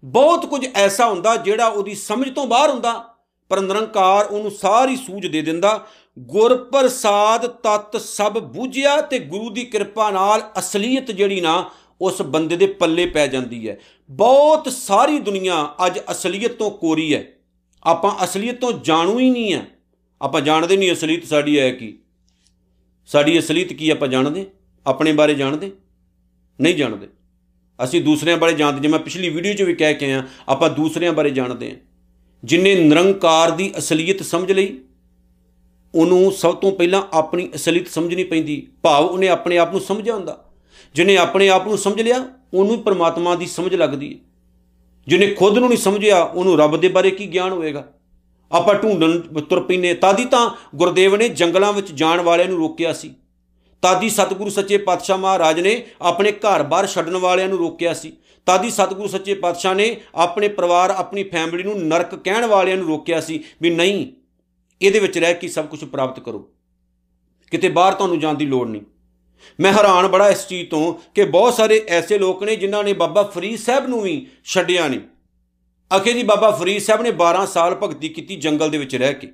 ਬਹੁਤ 0.04 0.46
ਕੁਝ 0.46 0.66
ਐਸਾ 0.74 1.08
ਹੁੰਦਾ 1.08 1.36
ਜਿਹੜਾ 1.36 1.66
ਉਹਦੀ 1.66 1.94
ਸਮਝ 1.94 2.30
ਤੋਂ 2.30 2.46
ਬਾਹਰ 2.46 2.70
ਹੁੰਦਾ, 2.70 3.14
ਪਰ 3.48 3.60
ਨਿਰੰਕਾਰ 3.60 4.26
ਉਹਨੂੰ 4.26 4.50
ਸਾਰੀ 4.50 4.96
ਸੂਝ 4.96 5.26
ਦੇ 5.26 5.42
ਦਿੰਦਾ। 5.42 5.86
ਗੁਰ 6.18 6.56
ਪ੍ਰਸਾਦ 6.64 7.46
ਤਤ 7.46 7.96
ਸਭ 7.96 8.38
ਬੂਝਿਆ 8.38 9.00
ਤੇ 9.00 9.18
ਗੁਰੂ 9.18 9.50
ਦੀ 9.50 9.64
ਕਿਰਪਾ 9.64 10.10
ਨਾਲ 10.10 10.50
ਅਸਲੀਅਤ 10.58 11.10
ਜਿਹੜੀ 11.10 11.40
ਨਾ, 11.40 11.70
ਉਸ 12.00 12.22
ਬੰਦੇ 12.22 12.56
ਦੇ 12.56 12.66
ਪੱਲੇ 12.66 13.06
ਪੈ 13.06 13.26
ਜਾਂਦੀ 13.26 13.68
ਹੈ। 13.68 13.78
ਬਹੁਤ 14.10 14.72
ਸਾਰੀ 14.72 15.18
ਦੁਨੀਆ 15.18 15.74
ਅੱਜ 15.86 15.98
ਅਸਲੀਅਤ 16.10 16.52
ਤੋਂ 16.52 16.70
ਕੋਰੀ 16.70 17.14
ਹੈ। 17.14 17.24
ਆਪਾਂ 17.82 18.24
ਅਸਲੀਅਤ 18.24 18.60
ਤੋਂ 18.60 18.72
ਜਾਣੂ 18.72 19.18
ਹੀ 19.18 19.30
ਨਹੀਂ 19.30 19.54
ਆ 19.54 19.62
ਆਪਾਂ 20.22 20.40
ਜਾਣਦੇ 20.40 20.76
ਨਹੀਂ 20.76 20.92
ਅਸਲੀਅਤ 20.92 21.24
ਸਾਡੀ 21.24 21.58
ਹੈ 21.60 21.70
ਕੀ। 21.70 21.98
ਸਾਡੀ 23.06 23.38
ਅਸਲੀਅਤ 23.38 23.72
ਕੀ 23.72 23.90
ਆਪਾਂ 23.90 24.08
ਜਾਣਦੇ? 24.08 24.50
ਆਪਣੇ 24.86 25.12
ਬਾਰੇ 25.12 25.34
ਜਾਣਦੇ? 25.34 25.72
ਨਹੀਂ 26.60 26.74
ਜਾਣਦੇ। 26.74 27.08
ਅਸੀਂ 27.84 28.00
ਦੂਸਰਿਆਂ 28.00 28.36
ਬਾਰੇ 28.36 28.52
ਜਾਣਦੇ। 28.52 28.80
ਜਿਵੇਂ 28.80 28.98
ਪਿਛਲੀ 29.00 29.28
ਵੀਡੀਓ 29.28 29.52
'ਚ 29.52 29.62
ਵੀ 29.62 29.74
ਕਹਿ 29.74 29.94
ਕੇ 29.94 30.12
ਆ 30.12 30.22
ਆਪਾਂ 30.48 30.70
ਦੂਸਰਿਆਂ 30.70 31.12
ਬਾਰੇ 31.12 31.30
ਜਾਣਦੇ 31.30 31.70
ਆ 31.70 31.74
ਜਿਨੇ 32.44 32.74
ਨਿਰੰਕਾਰ 32.74 33.50
ਦੀ 33.50 33.72
ਅਸਲੀਅਤ 33.78 34.22
ਸਮਝ 34.22 34.52
ਲਈ, 34.52 34.78
ਉਹਨੂੰ 35.94 36.32
ਸਭ 36.32 36.54
ਤੋਂ 36.54 36.72
ਪਹਿਲਾਂ 36.72 37.02
ਆਪਣੀ 37.12 37.48
ਅਸਲੀਅਤ 37.54 37.88
ਸਮਝਣੀ 37.88 38.24
ਪੈਂਦੀ। 38.24 38.66
ਭਾਵ 38.82 39.04
ਉਹਨੇ 39.04 39.28
ਆਪਣੇ 39.28 39.58
ਆਪ 39.58 39.72
ਨੂੰ 39.72 39.80
ਸਮਝਿਆ 39.80 40.14
ਹੁੰਦਾ। 40.14 40.44
ਜਿਨੇ 40.94 41.16
ਆਪਣੇ 41.16 41.48
ਆਪ 41.48 41.66
ਨੂੰ 41.68 41.78
ਸਮਝ 41.78 42.02
ਲਿਆ, 42.02 42.24
ਉਹਨੂੰ 42.54 42.82
ਪਰਮਾਤਮਾ 42.82 43.34
ਦੀ 43.34 43.46
ਸਮਝ 43.46 43.74
ਲੱਗਦੀ 43.74 44.12
ਹੈ। 44.14 44.18
ਜਿਨੇ 45.06 45.26
ਖੁਦ 45.26 45.58
ਨੂੰ 45.58 45.68
ਨਹੀਂ 45.68 45.78
ਸਮਝਿਆ, 45.78 46.22
ਉਹਨੂੰ 46.22 46.58
ਰੱਬ 46.58 46.76
ਦੇ 46.76 46.88
ਬਾਰੇ 46.88 47.10
ਕੀ 47.10 47.26
ਗਿਆਨ 47.26 47.52
ਹੋਏਗਾ? 47.52 47.86
ਆਪਾਂ 48.52 48.74
ਢੂੰਡਣ 48.74 49.20
ਤੁਰ 49.40 49.60
ਪੈਨੇ 49.60 49.94
ਤਾਦੀ 49.94 50.24
ਤਾਂ 50.24 50.50
ਗੁਰਦੇਵ 50.74 51.16
ਨੇ 51.16 51.28
ਜੰਗਲਾਂ 51.28 51.72
ਵਿੱਚ 51.72 51.92
ਜਾਣ 51.92 52.20
ਵਾਲਿਆਂ 52.20 52.48
ਨੂੰ 52.48 52.58
ਰੋਕਿਆ 52.58 52.92
ਸੀ। 52.92 53.14
ਤਾਦੀ 53.82 54.08
ਸਤਿਗੁਰੂ 54.10 54.50
ਸੱਚੇ 54.50 54.78
ਪਾਤਸ਼ਾਹ 54.78 55.18
ਮਹਾਰਾਜ 55.18 55.60
ਨੇ 55.60 55.84
ਆਪਣੇ 56.02 56.32
ਘਰ-ਬਾਰ 56.32 56.86
ਛੱਡਣ 56.86 57.16
ਵਾਲਿਆਂ 57.16 57.48
ਨੂੰ 57.48 57.58
ਰੋਕਿਆ 57.58 57.94
ਸੀ। 57.94 58.12
ਤਾਦੀ 58.46 58.70
ਸਤਿਗੁਰੂ 58.70 59.08
ਸੱਚੇ 59.08 59.34
ਪਾਤਸ਼ਾਹ 59.34 59.74
ਨੇ 59.74 60.00
ਆਪਣੇ 60.14 60.48
ਪਰਿਵਾਰ, 60.48 60.90
ਆਪਣੀ 60.90 61.22
ਫੈਮਿਲੀ 61.22 61.62
ਨੂੰ 61.62 61.86
ਨਰਕ 61.88 62.14
ਕਹਿਣ 62.14 62.46
ਵਾਲਿਆਂ 62.46 62.76
ਨੂੰ 62.76 62.86
ਰੋਕਿਆ 62.86 63.20
ਸੀ 63.20 63.42
ਵੀ 63.62 63.70
ਨਹੀਂ, 63.70 64.06
ਇਹਦੇ 64.82 64.98
ਵਿੱਚ 64.98 65.18
ਰਹਿ 65.18 65.34
ਕੇ 65.34 65.48
ਸਭ 65.48 65.66
ਕੁਝ 65.66 65.84
ਪ੍ਰਾਪਤ 65.84 66.20
ਕਰੋ। 66.20 66.48
ਕਿਤੇ 67.50 67.68
ਬਾਹਰ 67.68 67.94
ਤੁਹਾਨੂੰ 67.94 68.20
ਜਾਣ 68.20 68.34
ਦੀ 68.34 68.46
ਲੋੜ 68.46 68.68
ਨਹੀਂ। 68.68 68.82
ਮੈਂ 69.60 69.72
ਹੈਰਾਨ 69.72 70.08
ਬੜਾ 70.08 70.28
ਇਸ 70.28 70.46
ਚੀਜ਼ 70.48 70.70
ਤੋਂ 70.70 70.94
ਕਿ 71.14 71.24
ਬਹੁਤ 71.24 71.54
ਸਾਰੇ 71.54 71.84
ਐਸੇ 71.88 72.18
ਲੋਕ 72.18 72.44
ਨੇ 72.44 72.56
ਜਿਨ੍ਹਾਂ 72.56 72.84
ਨੇ 72.84 72.92
ਬਾਬਾ 72.92 73.22
ਫਰੀਦ 73.22 73.58
ਸਾਹਿਬ 73.58 73.86
ਨੂੰ 73.86 74.00
ਵੀ 74.02 74.26
ਛੱਡਿਆ 74.44 74.88
ਨਹੀਂ। 74.88 75.00
ਅਖੇ 75.96 76.12
ਜੀ 76.12 76.22
ਬਾਬਾ 76.22 76.50
ਫਰੀਦ 76.50 76.82
ਸਾਹਿਬ 76.82 77.02
ਨੇ 77.02 77.10
12 77.10 77.46
ਸਾਲ 77.46 77.74
ਭਗਤੀ 77.74 78.08
ਕੀਤੀ 78.08 78.36
ਜੰਗਲ 78.36 78.70
ਦੇ 78.70 78.78
ਵਿੱਚ 78.78 78.96
ਰਹਿ 78.96 79.14
ਕੇ। 79.14 79.32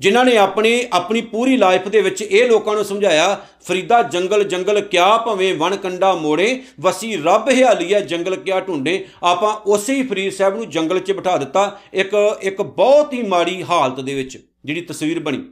ਜਿਨ੍ਹਾਂ 0.00 0.24
ਨੇ 0.24 0.36
ਆਪਣੀ 0.38 0.72
ਆਪਣੀ 0.92 1.20
ਪੂਰੀ 1.22 1.56
ਲਾਈਫ 1.56 1.88
ਦੇ 1.88 2.00
ਵਿੱਚ 2.00 2.20
ਇਹ 2.22 2.46
ਲੋਕਾਂ 2.48 2.74
ਨੂੰ 2.74 2.84
ਸਮਝਾਇਆ, 2.84 3.36
ਫਰੀਦਾ 3.62 4.02
ਜੰਗਲ 4.04 4.44
ਜੰਗਲ 4.44 4.80
ਕਿਆ 4.82 5.16
ਭਵੇਂ 5.16 5.54
ਵਣ 5.54 5.76
ਕੰਡਾ 5.76 6.14
ਮੋੜੇ, 6.14 6.62
ਵਸੀ 6.80 7.16
ਰੱਬ 7.16 7.48
ਹਿਆਲੀਆ 7.50 8.00
ਜੰਗਲ 8.02 8.36
ਕਿਆ 8.36 8.60
ਢੂੰਡੇ। 8.60 9.04
ਆਪਾਂ 9.22 9.54
ਉਸੇ 9.66 9.94
ਹੀ 9.94 10.02
ਫਰੀਦ 10.02 10.32
ਸਾਹਿਬ 10.32 10.56
ਨੂੰ 10.56 10.68
ਜੰਗਲ 10.70 11.00
'ਚ 11.00 11.12
ਬਿਠਾ 11.12 11.36
ਦਿੱਤਾ 11.36 11.78
ਇੱਕ 11.94 12.14
ਇੱਕ 12.42 12.62
ਬਹੁਤ 12.62 13.12
ਹੀ 13.12 13.22
ਮਾੜੀ 13.24 13.62
ਹਾਲਤ 13.62 14.00
ਦੇ 14.00 14.14
ਵਿੱਚ, 14.14 14.38
ਜਿਹੜੀ 14.64 14.80
ਤਸਵੀਰ 14.82 15.20
ਬਣੀ। 15.20 15.44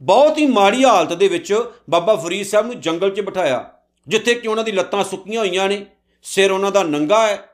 ਬਹੁਤ 0.00 0.38
ਹੀ 0.38 0.46
ਮਾੜੀ 0.46 0.84
ਹਾਲਤ 0.84 1.12
ਦੇ 1.12 1.28
ਵਿੱਚ 1.28 1.54
ਬਾਬਾ 1.90 2.14
ਫਰੀਦ 2.16 2.46
ਸਾਹਿਬ 2.46 2.66
ਨੂੰ 2.66 2.80
ਜੰਗਲ 2.80 3.10
'ਚ 3.10 3.20
ਬਿਠਾਇਆ, 3.20 3.64
ਜਿੱਥੇ 4.06 4.34
ਕਿ 4.34 4.48
ਉਹਨਾਂ 4.48 4.64
ਦੀ 4.64 4.72
ਲੱਤਾਂ 4.72 5.04
ਸੁੱਕੀਆਂ 5.04 5.40
ਹੋਈਆਂ 5.40 5.68
ਨੇ, 5.68 5.84
ਸਿਰ 6.24 6.52
ਉਹਨਾਂ 6.52 6.72
ਦਾ 6.72 6.82
ਨੰਗਾ 6.84 7.26
ਹੈ 7.26 7.47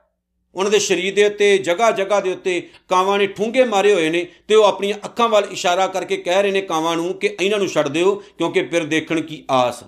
ਉਹਨਾਂ 0.56 0.70
ਦੇ 0.70 0.78
ਸਰੀਰ 0.78 1.14
ਦੇ 1.14 1.26
ਉੱਤੇ, 1.26 1.58
ਜਗ੍ਹਾ 1.58 1.90
ਜਗ੍ਹਾ 1.90 2.20
ਦੇ 2.20 2.32
ਉੱਤੇ 2.32 2.60
ਕਾਵਾਂ 2.88 3.18
ਨੇ 3.18 3.26
ਠੂੰਗੇ 3.26 3.64
ਮਾਰੇ 3.64 3.92
ਹੋਏ 3.94 4.10
ਨੇ 4.10 4.26
ਤੇ 4.48 4.54
ਉਹ 4.54 4.64
ਆਪਣੀਆਂ 4.64 4.96
ਅੱਖਾਂ 5.04 5.28
ਵੱਲ 5.28 5.46
ਇਸ਼ਾਰਾ 5.50 5.86
ਕਰਕੇ 5.86 6.16
ਕਹਿ 6.16 6.42
ਰਹੇ 6.42 6.50
ਨੇ 6.50 6.60
ਕਾਵਾਂ 6.60 6.96
ਨੂੰ 6.96 7.14
ਕਿ 7.14 7.36
ਇਹਨਾਂ 7.40 7.58
ਨੂੰ 7.58 7.68
ਛੱਡ 7.68 7.88
ਦਿਓ 7.88 8.14
ਕਿਉਂਕਿ 8.38 8.62
ਫਿਰ 8.62 8.84
ਦੇਖਣ 8.84 9.20
ਕੀ 9.20 9.44
ਆਸ। 9.50 9.82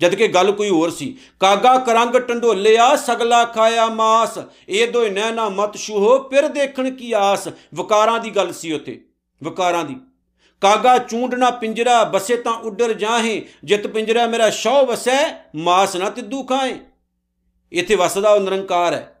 ਜਦ 0.00 0.14
ਕਿ 0.14 0.28
ਗੱਲ 0.28 0.52
ਕੋਈ 0.52 0.68
ਹੋਰ 0.70 0.90
ਸੀ, 0.90 1.16
ਕਾਗਾ 1.40 1.78
ਕਰੰਗ 1.78 2.16
ਟੰਡੋਲਿਆ, 2.16 2.96
ਸਗਲਾ 2.96 3.44
ਖਾਇਆ 3.44 3.86
ਮਾਸ। 3.86 4.38
ਇਹ 4.68 4.90
ਦੋਇ 4.92 5.10
ਨੈਣਾ 5.10 5.48
ਮਤ 5.48 5.76
ਸ਼ੂਹੋ 5.76 6.18
ਫਿਰ 6.28 6.48
ਦੇਖਣ 6.48 6.90
ਕੀ 6.90 7.12
ਆਸ। 7.12 7.48
ਵਕਾਰਾਂ 7.74 8.18
ਦੀ 8.20 8.30
ਗੱਲ 8.30 8.52
ਸੀ 8.52 8.72
ਉੱਥੇ, 8.72 9.00
ਵਕਾਰਾਂ 9.42 9.84
ਦੀ। 9.84 9.96
ਕਾਗਾ 10.62 10.96
ਚੂੰਡਣਾ 10.98 11.50
ਪਿੰਜਰਾ, 11.50 12.04
ਬਸੇ 12.04 12.36
ਤਾਂ 12.36 12.52
ਉੱਡਰ 12.52 12.92
ਜਾਹੇ। 12.92 13.42
ਜਿਤ 13.64 13.86
ਪਿੰਜਰਾ 13.86 14.26
ਮੇਰਾ 14.26 14.50
ਸ਼ੌ 14.50 14.84
ਵਸੈ, 14.86 15.18
ਮਾਸ 15.56 15.96
ਨਾ 15.96 16.10
ਤਿੱਦੂ 16.10 16.42
ਖਾਏ 16.42 16.74
ਇੱਥੇ 17.72 17.94
ਵਸਦਾ 17.94 18.30
ਉਹ 18.30 18.40
ਨਿਰੰਕਾਰ 18.40 18.94
ਹੈ। 18.94 19.17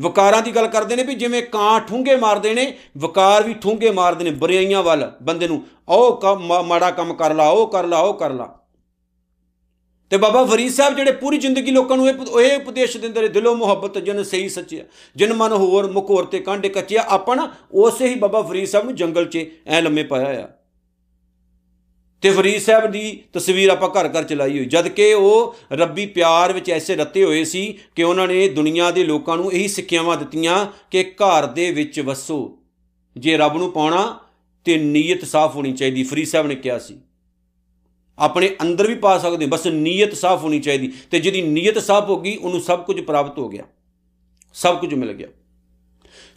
ਵਕਾਰਾਂ 0.00 0.42
ਦੀ 0.42 0.54
ਗੱਲ 0.54 0.66
ਕਰਦੇ 0.68 0.96
ਨੇ 0.96 1.02
ਵੀ 1.02 1.14
ਜਿਵੇਂ 1.14 1.42
ਕਾਂ 1.42 1.80
ਠੂੰਗੇ 1.80 2.16
ਮਾਰਦੇ 2.16 2.54
ਨੇ, 2.54 2.72
ਵਕਾਰ 2.98 3.42
ਵੀ 3.42 3.54
ਠੂੰਗੇ 3.54 3.90
ਮਾਰਦੇ 3.90 4.24
ਨੇ 4.24 4.30
ਬਰਿਆਈਆਂ 4.30 4.82
ਵੱਲ 4.82 5.10
ਬੰਦੇ 5.22 5.48
ਨੂੰ। 5.48 5.62
ਉਹ 5.88 6.22
ਮਾੜਾ 6.64 6.90
ਕੰਮ 6.90 7.14
ਕਰ 7.14 7.34
ਲਾ, 7.34 7.48
ਉਹ 7.48 7.66
ਕਰ 7.66 7.86
ਲਾ, 7.86 7.98
ਉਹ 7.98 8.14
ਕਰ 8.14 8.30
ਲਾ। 8.30 8.52
ਤੇ 10.12 10.16
ਬਾਬਾ 10.16 10.44
ਫਰੀਦ 10.44 10.72
ਸਾਹਿਬ 10.72 10.96
ਜਿਹੜੇ 10.96 11.12
ਪੂਰੀ 11.12 11.38
ਜ਼ਿੰਦਗੀ 11.38 11.70
ਲੋਕਾਂ 11.70 11.96
ਨੂੰ 11.96 12.08
ਇਹ 12.08 12.40
ਇਹ 12.40 12.56
ਉਪਦੇਸ਼ 12.56 12.96
ਦਿੰਦੇ 12.96 13.20
ਰਹੇ, 13.20 13.28
ਦਿਲੋਂ 13.28 13.54
ਮੁਹੱਬਤ, 13.56 13.98
ਜਨ 13.98 14.22
ਸਹੀ 14.22 14.48
ਸੱਚਿਆ, 14.48 14.84
ਜਿਨ 15.16 15.32
ਮਨ 15.32 15.52
ਹੋਰ 15.52 15.90
ਮੁਖੋਰ 15.92 16.24
ਤੇ 16.24 16.40
ਕਾਂਡੇ 16.40 16.68
ਕੱਚਿਆ, 16.68 17.04
ਆਪਾਂ 17.08 17.36
ਨਾ 17.36 17.50
ਉਸੇ 17.74 18.08
ਹੀ 18.08 18.14
ਬਾਬਾ 18.14 18.42
ਫਰੀਦ 18.42 18.68
ਸਾਹਿਬ 18.68 18.86
ਨੂੰ 18.86 18.94
ਜੰਗਲ 18.94 19.24
'ਚ 19.24 19.44
ਐ 19.66 19.80
ਲੰਮੇ 19.80 20.02
ਪਾਇਆ 20.02 20.44
ਆ 20.44 20.48
ਤੇ 22.22 22.30
ਫਰੀਦ 22.30 22.60
ਸਾਹਿਬ 22.62 22.90
ਦੀ 22.90 23.22
ਤਸਵੀਰ 23.32 23.70
ਆਪਾਂ 23.70 23.88
ਘਰ 23.90 24.08
ਘਰ 24.08 24.24
ਚਲਾਈ 24.24 24.58
ਹੋਈ, 24.58 24.64
ਜਦ 24.64 24.88
ਕਿ 24.88 25.12
ਉਹ 25.14 25.54
ਰੱਬੀ 25.72 26.06
ਪਿਆਰ 26.08 26.52
ਵਿੱਚ 26.52 26.70
ਐਸੇ 26.70 26.96
ਰੱਤੇ 26.96 27.24
ਹੋਏ 27.24 27.42
ਸੀ 27.44 27.78
ਕਿ 27.96 28.02
ਉਹਨਾਂ 28.02 28.26
ਨੇ 28.28 28.48
ਦੁਨੀਆ 28.48 28.90
ਦੇ 28.90 29.04
ਲੋਕਾਂ 29.04 29.36
ਨੂੰ 29.36 29.52
ਇਹੀ 29.52 29.66
ਸਿੱਖਿਆਵਾਂ 29.68 30.16
ਦਿੱਤੀਆਂ 30.16 30.64
ਕਿ 30.90 31.02
ਘਰ 31.14 31.46
ਦੇ 31.46 31.70
ਵਿੱਚ 31.72 32.00
ਵਸੋ, 32.00 32.58
ਜੇ 33.16 33.36
ਰੱਬ 33.36 33.56
ਨੂੰ 33.56 33.70
ਪਾਉਣਾ 33.72 34.18
ਤੇ 34.66 34.76
ਨੀਅਤ 34.76 35.24
ਸਾਫ਼ 35.24 35.56
ਹੋਣੀ 35.56 35.72
ਚਾਹੀਦੀ, 35.72 36.02
ਫਰੀਦ 36.02 36.26
ਸਾਹਿਬ 36.26 36.46
ਨੇ 36.46 36.54
ਕਿਹਾ 36.54 36.78
ਸੀ। 36.78 36.98
ਆਪਣੇ 38.18 38.50
ਅੰਦਰ 38.62 38.86
ਵੀ 38.86 38.94
ਪਾ 38.94 39.16
ਸਕਦੇ 39.18 39.46
ਬਸ 39.46 39.66
ਨੀਅਤ 39.66 40.14
ਸਾਫ਼ 40.14 40.42
ਹੋਣੀ 40.42 40.60
ਚਾਹੀਦੀ, 40.60 40.92
ਤੇ 41.10 41.18
ਜਿਹਦੀ 41.20 41.42
ਨੀਅਤ 41.42 41.78
ਸਾਫ਼ 41.78 42.08
ਹੋ 42.10 42.20
ਗਈ, 42.20 42.36
ਉਹਨੂੰ 42.36 42.60
ਸਭ 42.60 42.84
ਕੁਝ 42.84 43.00
ਪ੍ਰਾਪਤ 43.00 43.38
ਹੋ 43.38 43.48
ਗਿਆ, 43.48 43.64
ਸਭ 44.54 44.78
ਕੁਝ 44.78 44.92
ਮਿਲ 44.94 45.12
ਗਿਆ। 45.12 45.28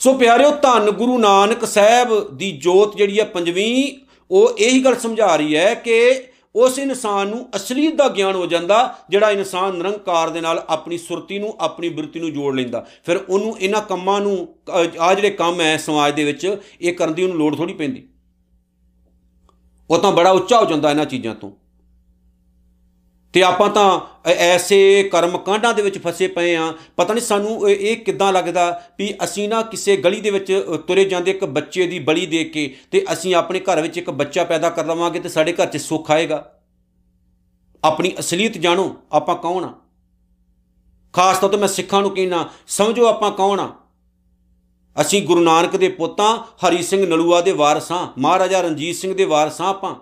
ਸੋ 0.01 0.13
ਪਿਆਰਿਓ, 0.13 0.51
ਧੰਨ 0.51 0.91
ਗੁਰੂ 0.91 1.17
ਨਾਨਕ 1.19 1.65
ਸਾਹਿਬ 1.65 2.37
ਦੀ 2.37 2.51
ਜੋਤ 2.57 2.95
ਜਿਹੜੀ 2.97 3.19
ਹੈ 3.19 3.23
ਪੰਜਵੀਂ 3.27 3.93
ਉਹ 4.31 4.57
ਇਹੀ 4.59 4.83
ਗੱਲ 4.83 4.95
ਸਮਝਾ 4.95 5.35
ਰਹੀ 5.35 5.55
ਹੈ 5.55 5.73
ਕਿ 5.75 6.23
ਉਸ 6.55 6.77
ਇਨਸਾਨ 6.79 7.27
ਨੂੰ 7.27 7.49
ਅਸਲੀਅਤ 7.55 7.95
ਦਾ 7.95 8.07
ਗਿਆਨ 8.09 8.35
ਹੋ 8.35 8.45
ਜਾਂਦਾ, 8.45 8.97
ਜਿਹੜਾ 9.09 9.31
ਇਨਸਾਨ 9.31 9.75
ਨਿਰੰਕਾਰ 9.75 10.29
ਦੇ 10.29 10.41
ਨਾਲ 10.41 10.63
ਆਪਣੀ 10.69 10.97
ਸੁਰਤੀ 10.97 11.39
ਨੂੰ, 11.39 11.53
ਆਪਣੀ 11.59 11.89
ਬਿਰਤੀ 11.89 12.19
ਨੂੰ 12.19 12.31
ਜੋੜ 12.33 12.55
ਲੈਂਦਾ। 12.55 12.85
ਫਿਰ 13.05 13.17
ਉਹਨੂੰ 13.29 13.55
ਇਹਨਾਂ 13.59 13.81
ਕੰਮਾਂ 13.81 14.19
ਨੂੰ 14.21 14.47
ਆ 14.99 15.13
ਜਿਹੜੇ 15.13 15.29
ਕੰਮ 15.29 15.61
ਹੈ 15.61 15.75
ਸਮਾਜ 15.77 16.15
ਦੇ 16.15 16.23
ਵਿੱਚ, 16.23 16.57
ਇਹ 16.81 16.93
ਕਰਨ 16.93 17.13
ਦੀ 17.13 17.23
ਉਹਨੂੰ 17.23 17.37
ਲੋੜ 17.37 17.55
ਥੋੜੀ 17.55 17.73
ਪੈਂਦੀ। 17.73 18.07
ਉਹ 19.89 19.99
ਤਾਂ 19.99 20.11
ਬੜਾ 20.11 20.31
ਉੱਚਾ 20.31 20.59
ਹੋ 20.59 20.65
ਜਾਂਦਾ 20.65 20.89
ਇਹਨਾਂ 20.89 21.05
ਚੀਜ਼ਾਂ 21.05 21.35
ਤੋਂ। 21.35 21.51
ਤੇ 23.33 23.43
ਆਪਾਂ 23.43 23.69
ਤਾਂ 23.69 23.99
ਐਸੇ 24.25 25.03
ਕਰਮ 25.03 25.37
ਕਾਂਡਾਂ 25.37 25.73
ਦੇ 25.73 25.81
ਵਿੱਚ 25.81 25.97
ਫਸੇ 26.03 26.27
ਪਏ 26.27 26.55
ਆ। 26.55 26.73
ਪਤਾ 26.97 27.13
ਨਹੀਂ 27.13 27.25
ਸਾਨੂੰ 27.25 27.69
ਇਹ 27.69 27.97
ਕਿੱਦਾਂ 27.97 28.31
ਲੱਗਦਾ 28.33 28.81
ਵੀ 28.99 29.13
ਅਸੀਂ 29.23 29.49
ਨਾ 29.49 29.61
ਕਿਸੇ 29.61 29.97
ਗਲੀ 29.97 30.21
ਦੇ 30.21 30.29
ਵਿੱਚ 30.29 30.51
ਤੁਰੇ 30.87 31.05
ਜਾਂਦੇ 31.05 31.31
ਇੱਕ 31.31 31.45
ਬੱਚੇ 31.45 31.87
ਦੀ 31.87 31.99
ਬਲੀ 31.99 32.25
ਦੇਖ 32.25 32.51
ਕੇ 32.53 32.75
ਤੇ 32.91 33.05
ਅਸੀਂ 33.13 33.35
ਆਪਣੇ 33.35 33.59
ਘਰ 33.59 33.81
ਵਿੱਚ 33.81 33.97
ਇੱਕ 33.97 34.09
ਬੱਚਾ 34.09 34.43
ਪੈਦਾ 34.43 34.69
ਕਰ 34.69 34.85
ਲਵਾਂਗੇ 34.85 35.19
ਤੇ 35.19 35.29
ਸਾਡੇ 35.29 35.53
ਘਰ 35.53 35.65
'ਚ 35.65 35.77
ਸੁੱਖ 35.77 36.11
ਆਏਗਾ। 36.11 36.55
ਆਪਣੀ 37.83 38.13
ਅਸਲੀਅਤ 38.19 38.57
ਜਾਣੋ, 38.57 38.95
ਆਪਾਂ 39.11 39.35
ਕੌਣ 39.35 39.65
ਆ? 39.65 39.73
ਖਾਸ 41.13 41.37
ਤੌਰ 41.37 41.49
ਤੇ 41.49 41.57
ਮੈਂ 41.57 41.67
ਸਿੱਖਾਂ 41.67 42.01
ਨੂੰ 42.01 42.11
ਕਹਿਣਾ 42.11 42.49
ਸਮਝੋ 42.67 43.07
ਆਪਾਂ 43.07 43.31
ਕੌਣ 43.31 43.59
ਆ? 43.59 43.69
ਅਸੀਂ 45.01 45.21
ਗੁਰੂ 45.21 45.41
ਨਾਨਕ 45.41 45.77
ਦੇ 45.77 45.89
ਪੁੱਤਾਂ, 45.89 46.37
ਹਰੀ 46.37 46.83
ਸਿੰਘ 46.83 47.05
ਨਲੂਆ 47.05 47.41
ਦੇ 47.41 47.51
ਵਾਰਸਾਂ, 47.51 48.07
ਮਹਾਰਾਜਾ 48.17 48.61
ਰਣਜੀਤ 48.61 48.95
ਸਿੰਘ 48.95 49.13
ਦੇ 49.13 49.25
ਵਾਰਸਾਂ 49.25 49.67
ਆਪਾਂ। 49.67 49.95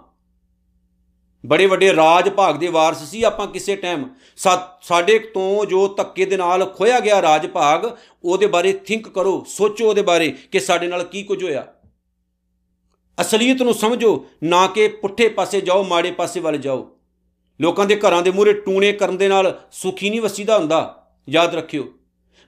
ਬੜੇ 1.47 1.65
ਵੱਡੇ 1.65 1.95
ਰਾਜ 1.95 2.29
ਭਾਗ 2.29 2.55
ਦੇ 2.55 2.67
ਵਾਰਸ 2.67 3.03
ਸੀ, 3.03 3.23
ਆਪਾਂ 3.23 3.47
ਕਿਸੇ 3.47 3.75
ਟਾਈਮ 3.75 4.03
ਸਾਡੇ 4.37 5.17
ਤੋਂ 5.33 5.65
ਜੋ 5.65 5.87
ਧੱਕੇ 5.87 6.25
ਦੇ 6.25 6.37
ਨਾਲ 6.37 6.65
ਖੋਇਆ 6.67 6.99
ਗਿਆ 6.99 7.21
ਰਾਜ 7.21 7.47
ਭਾਗ, 7.47 7.85
ਉਹਦੇ 8.23 8.47
ਬਾਰੇ 8.47 8.73
ਥਿੰਕ 8.85 9.07
ਕਰੋ, 9.09 9.43
ਸੋਚੋ 9.47 9.87
ਉਹਦੇ 9.89 10.01
ਬਾਰੇ 10.01 10.29
ਕਿ 10.51 10.59
ਸਾਡੇ 10.59 10.87
ਨਾਲ 10.87 11.03
ਕੀ 11.03 11.23
ਕੁਝ 11.23 11.43
ਹੋਇਆ। 11.43 11.65
ਅਸਲੀਅਤ 13.17 13.61
ਨੂੰ 13.61 13.73
ਸਮਝੋ, 13.73 14.25
ਨਾ 14.43 14.65
ਕਿ 14.67 14.87
ਪੁੱਠੇ 14.87 15.27
ਪਾਸੇ 15.29 15.61
ਜਾਓ, 15.61 15.83
ਮਾੜੇ 15.83 16.11
ਪਾਸੇ 16.11 16.39
ਵੱਲ 16.39 16.57
ਜਾਓ। 16.57 16.87
ਲੋਕਾਂ 17.59 17.85
ਦੇ 17.85 17.95
ਘਰਾਂ 17.97 18.21
ਦੇ 18.21 18.31
ਮੂਹਰੇ 18.31 18.53
ਟੂਣੇ 18.55 18.91
ਕਰਨ 18.93 19.17
ਦੇ 19.17 19.27
ਨਾਲ 19.27 19.59
ਸੁਖੀ 19.71 20.09
ਨਹੀਂ 20.09 20.21
ਵਸੀਦਾ 20.21 20.57
ਹੁੰਦਾ, 20.57 21.07
ਯਾਦ 21.29 21.55
ਰੱਖਿਓ। 21.55 21.87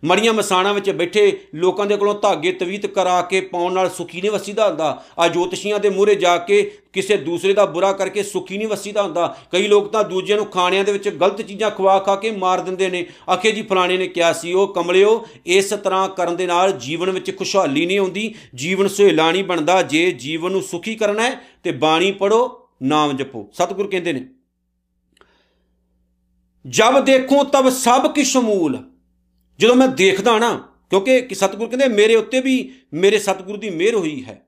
ਮੜੀਆਂ 0.05 0.33
ਮਸਾਣਾ 0.33 0.73
ਵਿੱਚ 0.73 0.89
ਬੈਠੇ 0.89 1.39
ਲੋਕਾਂ 1.55 1.85
ਦੇ 1.85 1.97
ਕੋਲੋਂ 1.97 2.15
ਧਾਗੇ 2.21 2.51
ਤਵੀਤ 2.51 2.85
ਕਰਾ 2.85 3.21
ਕੇ 3.21 3.41
ਪਾਉਣ 3.41 3.73
ਨਾਲ 3.73 3.89
ਸੁਖੀ 3.89 4.21
ਨਹੀਂ 4.21 4.31
ਵਸੀਦਾ 4.31 4.69
ਹੁੰਦਾ। 4.69 5.03
ਆ 5.19 5.27
ਜੋਤਸ਼ੀਆਂ 5.27 5.79
ਦੇ 5.79 5.89
ਮੂਹਰੇ 5.89 6.15
ਜਾ 6.15 6.37
ਕੇ 6.37 6.77
ਕਿਸੇ 6.93 7.17
ਦੂਸਰੇ 7.17 7.53
ਦਾ 7.53 7.65
ਬੁਰਾ 7.65 7.91
ਕਰਕੇ 7.91 8.23
ਸੁਖੀ 8.23 8.57
ਨਹੀਂ 8.57 8.67
ਵਸੀਦਾ 8.67 9.03
ਹੁੰਦਾ। 9.03 9.37
ਕਈ 9.51 9.67
ਲੋਕ 9.67 9.91
ਤਾਂ 9.91 10.03
ਦੂਜਿਆਂ 10.03 10.37
ਨੂੰ 10.37 10.45
ਖਾਣਿਆਂ 10.45 10.83
ਦੇ 10.83 10.91
ਵਿੱਚ 10.91 11.09
ਗਲਤ 11.09 11.41
ਚੀਜ਼ਾਂ 11.41 11.71
ਖਵਾ 11.71 11.99
ਖਾ 11.99 12.15
ਕੇ 12.15 12.31
ਮਾਰ 12.31 12.61
ਦਿੰਦੇ 12.61 12.89
ਨੇ। 12.89 13.05
ਆਖੇ 13.29 13.51
ਜੀ 13.51 13.61
ਫਲਾਣੇ 13.61 13.97
ਨੇ 13.97 14.07
ਕਿਹਾ 14.07 14.33
ਸੀ, 14.33 14.53
ਉਹ 14.53 14.73
ਕਮਲਿਓ, 14.73 15.27
ਇਸ 15.45 15.69
ਤਰ੍ਹਾਂ 15.69 16.09
ਕਰਨ 16.09 16.35
ਦੇ 16.35 16.47
ਨਾਲ 16.47 16.71
ਜੀਵਨ 16.71 17.09
ਵਿੱਚ 17.09 17.37
ਖੁਸ਼ਹਾਲੀ 17.37 17.85
ਨਹੀਂ 17.85 17.99
ਆਉਂਦੀ। 17.99 18.35
ਜੀਵਨ 18.55 18.87
ਸੁਹੇਲਾ 18.87 19.31
ਨਹੀਂ 19.31 19.43
ਬਣਦਾ। 19.43 19.81
ਜੇ 19.81 20.11
ਜੀਵਨ 20.11 20.51
ਨੂੰ 20.51 20.61
ਸੁਖੀ 20.61 20.95
ਕਰਨਾ 20.95 21.23
ਹੈ, 21.23 21.41
ਤੇ 21.63 21.71
ਬਾਣੀ 21.71 22.11
ਪੜੋ 22.11 22.69
ਨਾਮ 22.83 23.17
ਜਪੋ। 23.17 23.49
ਸਤਿਗੁਰ 23.53 23.87
ਕਹਿੰਦੇ 23.87 24.13
ਨੇ, 24.13 24.25
ਜਬ 26.67 27.05
ਦੇਖੋ 27.05 27.43
ਤਬ 27.43 27.69
ਸਭ 27.69 28.13
ਕੀ 28.13 28.23
ਸ਼ਮੂਲ 28.23 28.88
ਜਦੋਂ 29.59 29.75
ਮੈਂ 29.75 29.87
ਦੇਖਦਾ 29.87 30.39
ਨਾ, 30.39 30.63
ਕਿਉਂਕਿ 30.89 31.27
ਸਤਿਗੁਰ 31.35 31.67
ਕਹਿੰਦੇ, 31.67 31.87
ਮੇਰੇ 31.87 32.15
ਉੱਤੇ 32.15 32.41
ਵੀ 32.41 32.71
ਮੇਰੇ 32.93 33.19
ਸਤਿਗੁਰ 33.19 33.57
ਦੀ 33.57 33.69
ਮਿਹਰ 33.69 33.95
ਹੋਈ 33.95 34.23
ਹੈ। 34.23 34.41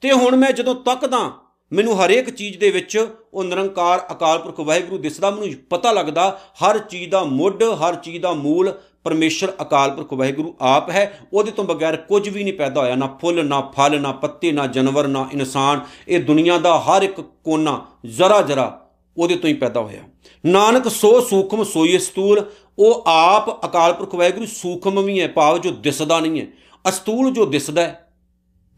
ਤੇ 0.00 0.12
ਹੁਣ 0.12 0.36
ਮੈਂ 0.36 0.52
ਜਦੋਂ 0.52 0.74
ਤੱਕਦਾ, 0.74 1.32
ਮੈਨੂੰ 1.72 2.04
ਹਰੇਕ 2.04 2.30
ਚੀਜ਼ 2.30 2.58
ਦੇ 2.58 2.70
ਵਿੱਚ 2.70 3.08
ਉਹ 3.34 3.44
ਨਿਰੰਕਾਰ, 3.44 4.06
ਅਕਾਲ 4.12 4.38
ਪੁਰਖ, 4.38 4.60
ਵਾਹਿਗੁਰੂ 4.60 4.98
ਦਿਸਦਾ, 4.98 5.30
ਮੈਨੂੰ 5.30 5.54
ਪਤਾ 5.70 5.92
ਲੱਗਦਾ, 5.92 6.40
ਹਰ 6.64 6.78
ਚੀਜ਼ 6.78 7.10
ਦਾ 7.10 7.24
ਮੁੱਢ, 7.24 7.62
ਹਰ 7.62 7.94
ਚੀਜ਼ 7.94 8.22
ਦਾ 8.22 8.32
ਮੂਲ 8.32 8.72
ਪਰਮੇਸ਼ਰ, 9.04 9.52
ਅਕਾਲ 9.62 9.90
ਪੁਰਖ, 9.90 10.12
ਵਾਹਿਗੁਰੂ 10.12 10.56
ਆਪ 10.60 10.90
ਹੈ। 10.90 11.20
ਉਹਦੇ 11.32 11.50
ਤੋਂ 11.50 11.64
ਬਗੈਰ 11.64 11.96
ਕੁਝ 11.96 12.28
ਵੀ 12.28 12.44
ਨਹੀਂ 12.44 12.54
ਪੈਦਾ 12.54 12.80
ਹੋਇਆ, 12.80 12.94
ਨਾ 12.94 13.18
ਫੁੱਲ, 13.20 13.44
ਨਾ 13.44 13.60
ਫਲ, 13.60 14.00
ਨਾ 14.00 14.12
ਪੱਤੇ, 14.12 14.52
ਨਾ 14.52 14.66
ਜਾਨਵਰ, 14.66 15.08
ਨਾ 15.08 15.28
ਇਨਸਾਨ। 15.32 15.80
ਇਹ 16.08 16.24
ਦੁਨੀਆ 16.24 16.58
ਦਾ 16.58 16.78
ਹਰ 16.78 17.02
ਇੱਕ 17.02 17.20
ਕੋਨਾ 17.20 17.86
ਜ਼ਰਾ 18.06 18.42
ਜ਼ਰਾ 18.42 18.87
ਉਹਦੇ 19.18 19.36
ਤੋਂ 19.36 19.48
ਹੀ 19.48 19.54
ਪੈਦਾ 19.54 19.80
ਹੋਇਆ। 19.80 20.02
ਨਾਨਕ 20.46 20.88
ਸੋ 20.88 21.20
ਸੂਖਮ 21.20 21.64
ਸੋਈ 21.64 21.98
ਸਤੂਲ, 21.98 22.50
ਉਹ 22.78 23.04
ਆਪ 23.06 23.66
ਅਕਾਲ 23.66 23.92
ਪੁਰਖ 23.92 24.14
ਵਾਹਿਗੁਰੂ 24.14 24.46
ਸੂਖਮ 24.46 25.04
ਵੀ 25.04 25.20
ਹੈ, 25.20 25.28
ਭਾਵ 25.28 25.58
ਜੋ 25.58 25.70
ਦਿਸਦਾ 25.70 26.20
ਨਹੀਂ 26.20 26.40
ਹੈ। 26.40 26.46
ਅਸਤੂਲ 26.88 27.32
ਜੋ 27.32 27.46
ਦਿਸਦਾ 27.46 27.82
ਹੈ, 27.82 28.12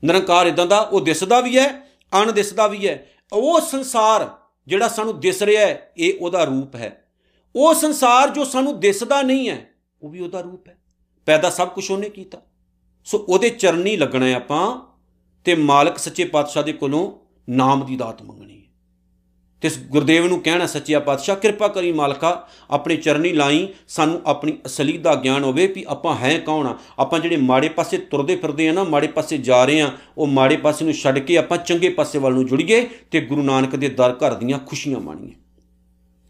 ਨਿਰੰਕਾਰ 0.04 0.46
ਇਦਾਂ 0.46 0.66
ਦਾ, 0.66 0.80
ਉਹ 0.80 1.00
ਦਿਸਦਾ 1.00 1.40
ਵੀ 1.40 1.58
ਹੈ, 1.58 1.80
ਅਣ 2.22 2.32
ਦਿਸਦਾ 2.32 2.66
ਵੀ 2.66 2.88
ਹੈ। 2.88 3.06
ਉਹ 3.32 3.60
ਸੰਸਾਰ 3.60 4.30
ਜਿਹੜਾ 4.66 4.88
ਸਾਨੂੰ 4.88 5.20
ਦਿਸ 5.20 5.42
ਰਿਹਾ 5.42 5.66
ਹੈ, 5.66 5.92
ਇਹ 5.98 6.14
ਉਹਦਾ 6.20 6.44
ਰੂਪ 6.44 6.74
ਹੈ। 6.74 7.04
ਉਹ 7.56 7.74
ਸੰਸਾਰ 7.74 8.30
ਜੋ 8.30 8.44
ਸਾਨੂੰ 8.44 8.80
ਦਿਸਦਾ 8.80 9.22
ਨਹੀਂ 9.22 9.50
ਹੈ, 9.50 9.70
ਉਹ 10.02 10.10
ਵੀ 10.10 10.20
ਉਹਦਾ 10.20 10.40
ਰੂਪ 10.40 10.68
ਹੈ। 10.68 10.78
ਪੈਦਾ 11.26 11.50
ਸਭ 11.50 11.68
ਕੁਝ 11.68 11.90
ਉਹਨੇ 11.90 12.10
ਕੀਤਾ। 12.10 12.38
ਸੋ 13.04 13.26
ਉਹਦੇ 13.28 13.50
ਚਰਨੀ 13.50 13.96
ਲੱਗਣਾ 13.96 14.32
ਆਪਾਂ 14.32 14.78
ਤੇ 15.44 15.54
ਮਾਲਕ 15.54 15.98
ਸੱਚੇ 15.98 16.24
ਪਾਤਸ਼ਾਹ 16.24 16.62
ਦੇ 16.62 16.72
ਕੋਲੋਂ 16.72 17.12
ਨਾਮ 17.50 17.86
ਦੀ 17.86 17.96
ਦਾਤ 17.96 18.22
ਮੰਗਣੀ 18.22 18.59
ਤੇ 19.60 19.70
ਗੁਰਦੇਵ 19.90 20.26
ਨੂੰ 20.26 20.40
ਕਹਿਣਾ 20.40 20.66
ਸੱਚਿਆ 20.66 21.00
ਪਾਤਸ਼ਾਹ, 21.00 21.36
ਕਿਰਪਾ 21.36 21.68
ਕਰੀ 21.68 21.92
ਮਾਲਕਾ, 21.92 22.48
ਆਪਣੇ 22.70 22.96
ਚਰਨੀ 22.96 23.32
ਲਾਈ 23.32 23.68
ਸਾਨੂੰ 23.88 24.20
ਆਪਣੀ 24.26 24.56
ਅਸਲੀ 24.66 24.98
ਦਾ 24.98 25.14
ਗਿਆਨ 25.14 25.44
ਹੋਵੇ 25.44 25.66
ਵੀ 25.66 25.84
ਆਪਾਂ 25.88 26.16
ਹੈ 26.16 26.38
ਕੌਣ 26.38 26.66
ਆ। 26.66 26.78
ਆਪਾਂ 26.98 27.20
ਜਿਹੜੇ 27.20 27.36
ਮਾੜੇ 27.36 27.68
ਪਾਸੇ 27.68 27.98
ਤੁਰਦੇ 27.98 28.36
ਫਿਰਦੇ 28.36 28.68
ਆ 28.68 28.72
ਨਾ, 28.72 28.84
ਮਾੜੇ 28.84 29.06
ਪਾਸੇ 29.06 29.38
ਜਾ 29.38 29.64
ਰਹੇ 29.64 29.80
ਆ, 29.80 29.90
ਉਹ 30.18 30.26
ਮਾੜੇ 30.26 30.56
ਪਾਸੇ 30.56 30.84
ਨੂੰ 30.84 30.94
ਛੱਡ 30.94 31.18
ਕੇ 31.18 31.38
ਆਪਾਂ 31.38 31.58
ਚੰਗੇ 31.58 31.88
ਪਾਸੇ 31.88 32.18
ਵੱਲ 32.18 32.34
ਨੂੰ 32.34 32.46
ਜੁੜੀਏ 32.46 32.88
ਤੇ 33.10 33.20
ਗੁਰੂ 33.20 33.42
ਨਾਨਕ 33.42 33.76
ਦੇ 33.76 33.88
ਦਰ 33.88 34.12
ਘਰ 34.12 34.34
ਦੀਆਂ 34.34 34.58
ਖੁਸ਼ੀਆਂ 34.58 35.00
ਮਾਣੀਏ। 35.00 35.32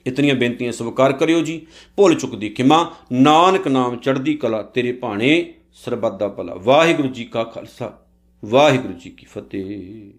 ਇਤਨੀਆਂ 0.06 0.34
ਬੇਨਤੀਆਂ 0.34 0.72
ਸਵਾਰ 0.72 1.12
ਕਰਿਓ 1.12 1.40
ਜੀ। 1.40 1.66
ਭੁੱਲ 1.96 2.14
ਚੁੱਕਦੀ 2.14 2.48
ਖਿਮਾ, 2.48 2.94
ਨਾਨਕ 3.12 3.68
ਨਾਮ 3.68 3.96
ਚੜ੍ਹਦੀ 3.96 4.34
ਕਲਾ 4.34 4.62
ਤੇਰੇ 4.62 4.92
ਭਾਣੇ, 4.92 5.54
ਸਰਬੱਤ 5.74 6.18
ਦਾ 6.18 6.28
ਭਲਾ। 6.28 6.54
ਵਾਹਿਗੁਰੂ 6.54 7.08
ਜੀ 7.08 7.24
ਕਾ 7.24 7.44
ਖਾਲਸਾ, 7.44 7.92
ਵਾਹਿਗੁਰੂ 8.44 8.92
ਜੀ 8.92 9.10
ਕੀ 9.10 9.26
ਫਤਿਹ। 9.26 10.10